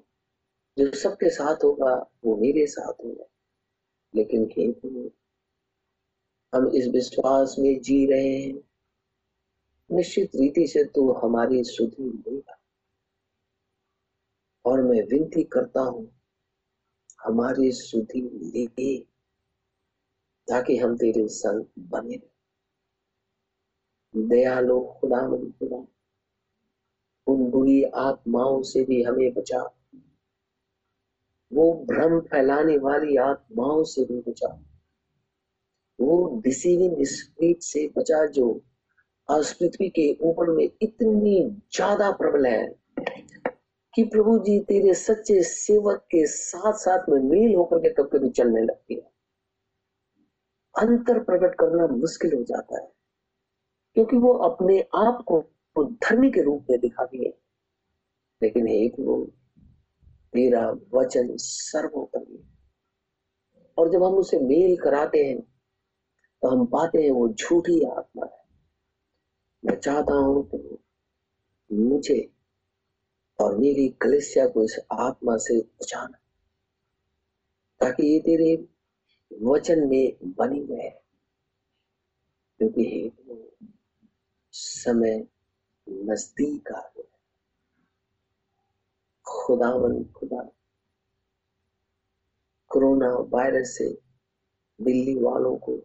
जो 0.77 0.91
सबके 0.91 1.29
साथ 1.29 1.63
होगा 1.63 1.93
वो 2.23 2.35
मेरे 2.37 2.67
साथ 2.67 3.05
होगा 3.05 3.25
लेकिन 4.15 5.11
हम 6.53 6.67
इस 6.75 6.87
विश्वास 6.87 7.55
में 7.59 7.81
जी 7.81 8.05
रहे 8.05 8.35
हैं 8.35 8.61
निश्चित 9.89 10.31
रीति 10.35 10.67
से 10.67 10.83
तो 10.83 11.11
हमारी 11.13 11.63
सुधि 11.63 12.03
लेगा 12.03 12.57
और 14.65 14.81
मैं 14.81 15.01
विनती 15.03 15.43
करता 15.43 15.81
हूं 15.81 16.05
हमारी 17.25 17.71
सुधि 17.71 18.21
लेके 18.55 18.99
ताकि 20.47 20.77
हम 20.77 20.97
तेरे 20.97 21.27
संग 21.27 21.65
बने 21.79 22.19
दयालो 24.15 24.79
खुदा 25.01 25.27
खुदा 25.59 25.85
उन 27.31 27.49
बुरी 27.51 27.81
आत्माओं 27.99 28.61
से 28.63 28.83
भी 28.85 29.01
हमें 29.03 29.31
बचा 29.33 29.61
वो 31.51 31.71
भ्रम 31.87 32.19
फैलाने 32.25 32.77
वाली 32.79 33.15
आत्माओं 33.21 33.83
से 33.85 34.05
भी 34.05 34.19
बचा 34.27 34.47
वो 35.99 36.17
डिसीविंग 36.43 37.03
स्पिरिट 37.05 37.61
से 37.63 37.87
बचा 37.97 38.25
जो 38.31 38.49
आज 39.29 39.53
पृथ्वी 39.53 39.89
के 39.89 40.11
ऊपर 40.21 40.49
में 40.49 40.63
इतनी 40.63 41.39
ज्यादा 41.73 42.11
प्रबल 42.11 42.45
है 42.45 42.63
कि 43.93 44.03
प्रभु 44.03 44.37
जी 44.39 44.59
तेरे 44.63 44.93
सच्चे 44.93 45.41
सेवक 45.43 46.05
के 46.11 46.25
साथ 46.27 46.73
साथ 46.79 47.09
में 47.09 47.21
मेल 47.21 47.55
होकर 47.55 47.79
के 47.79 47.89
कब 47.93 48.09
कभी 48.13 48.29
चलने 48.29 48.61
लगती 48.61 48.95
है 48.95 49.09
अंतर 50.75 51.19
प्रकट 51.23 51.55
करना 51.55 51.87
मुश्किल 51.87 52.33
हो 52.35 52.43
जाता 52.43 52.81
है 52.81 52.87
क्योंकि 53.95 54.17
वो 54.17 54.33
अपने 54.43 54.79
आप 54.97 55.23
को 55.27 55.43
वो 55.75 55.83
धर्मी 56.03 56.29
के 56.31 56.41
रूप 56.43 56.65
में 56.69 56.79
दिखा 56.79 57.05
दिए 57.05 57.33
लेकिन 58.41 58.67
एक 58.67 58.95
वो 58.99 59.17
मेरा 60.35 60.69
वचन 60.93 61.35
सर्वोपरि 61.37 62.43
और 63.77 63.91
जब 63.91 64.03
हम 64.03 64.13
उसे 64.13 64.39
मेल 64.39 64.75
कराते 64.77 65.23
हैं 65.25 65.39
तो 66.41 66.49
हम 66.49 66.65
पाते 66.65 67.01
हैं 67.01 67.11
वो 67.11 67.27
झूठी 67.29 67.83
आत्मा 67.87 68.25
है 68.25 68.39
मैं 69.63 69.75
चाहता 69.79 70.13
हूं 70.13 70.41
कि 70.43 70.79
मुझे 71.69 72.19
और 73.39 73.57
मेरी 73.57 73.87
कलिसिया 74.01 74.45
को 74.47 74.63
इस 74.63 74.79
आत्मा 74.91 75.35
से 75.37 75.59
बचाना 75.59 76.17
ताकि 77.81 78.07
ये 78.07 78.19
तेरे 78.19 78.55
वचन 79.31 79.87
में 79.87 80.33
बनी 80.37 80.65
रहे 80.65 80.89
क्योंकि 82.59 83.11
समय 84.53 85.23
नजदीक 85.87 86.71
आ 86.71 86.79
गया 86.79 87.09
खुदावन 89.25 90.03
खुदा 90.15 90.41
कोरोना 92.71 93.09
वायरस 93.33 93.75
से 93.77 93.87
दिल्ली 94.79 95.15
वालों 95.19 95.55
को 95.65 95.75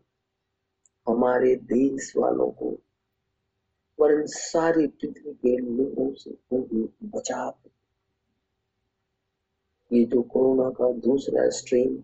हमारे 1.06 1.54
देश 1.72 2.12
वालों 2.16 2.50
को 2.60 2.70
वरन 3.98 4.26
सारे 4.28 4.86
पृथ्वी 4.86 5.32
के 5.34 5.56
लोगों 5.58 6.12
से 6.14 6.30
बचा 7.08 7.46
ये 9.90 10.04
जो 10.04 10.22
कोरोना 10.32 10.68
का 10.70 10.92
दूसरा 11.00 11.48
स्ट्रीम 11.56 11.96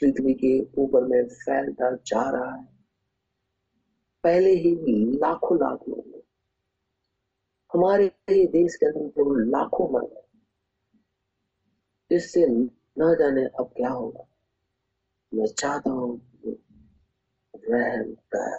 पृथ्वी 0.00 0.34
के 0.34 0.58
ऊपर 0.82 1.04
में 1.04 1.28
फैलता 1.28 1.90
जा 2.06 2.28
रहा 2.30 2.54
है 2.54 2.66
पहले 4.24 4.54
ही 4.56 4.74
लाखों 5.16 5.58
लाख 5.58 5.88
लोग 5.88 6.17
हमारे 7.72 8.04
ही 8.30 8.46
देश 8.46 8.74
के 8.74 8.86
अंदर 8.86 9.08
जो 9.16 9.34
लाखों 9.50 9.88
मर 9.92 10.04
गए 10.04 10.26
जिससे 12.10 12.46
न 12.48 13.14
जाने 13.18 13.44
अब 13.60 13.70
क्या 13.76 13.90
होगा 13.90 14.26
मैं 15.32 15.46
चाहता 15.46 15.90
हूं 15.90 16.16
रहम 17.54 18.12
कर 18.34 18.56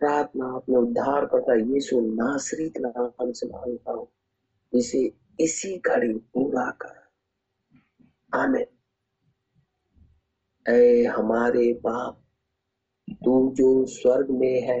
प्रार्थना 0.00 0.46
अपने 0.56 0.76
उद्धार 0.76 1.26
करता 1.26 1.54
यीशु 1.54 2.00
नासरी 2.00 2.70
नाम 2.78 3.32
से 3.32 3.46
मांगता 3.48 3.92
हूं 3.92 4.06
इसे 4.72 5.00
इसी 5.40 5.76
घड़ी 5.78 6.12
पूरा 6.14 6.70
कर 6.82 6.96
आमेन 8.32 8.66
ऐ 10.66 11.04
हमारे 11.16 11.72
बाप 11.84 12.18
तू 13.24 13.34
जो 13.56 13.70
स्वर्ग 13.86 14.30
में 14.30 14.60
है 14.62 14.80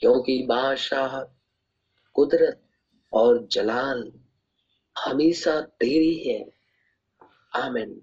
क्योंकि 0.00 0.42
बादशाह 0.42 1.18
कुदरत 2.14 2.60
और 3.12 3.46
जलाल 3.52 4.12
हमेशा 4.96 5.60
तेरी 5.60 6.14
है 6.18 6.38
आमिन 7.54 8.00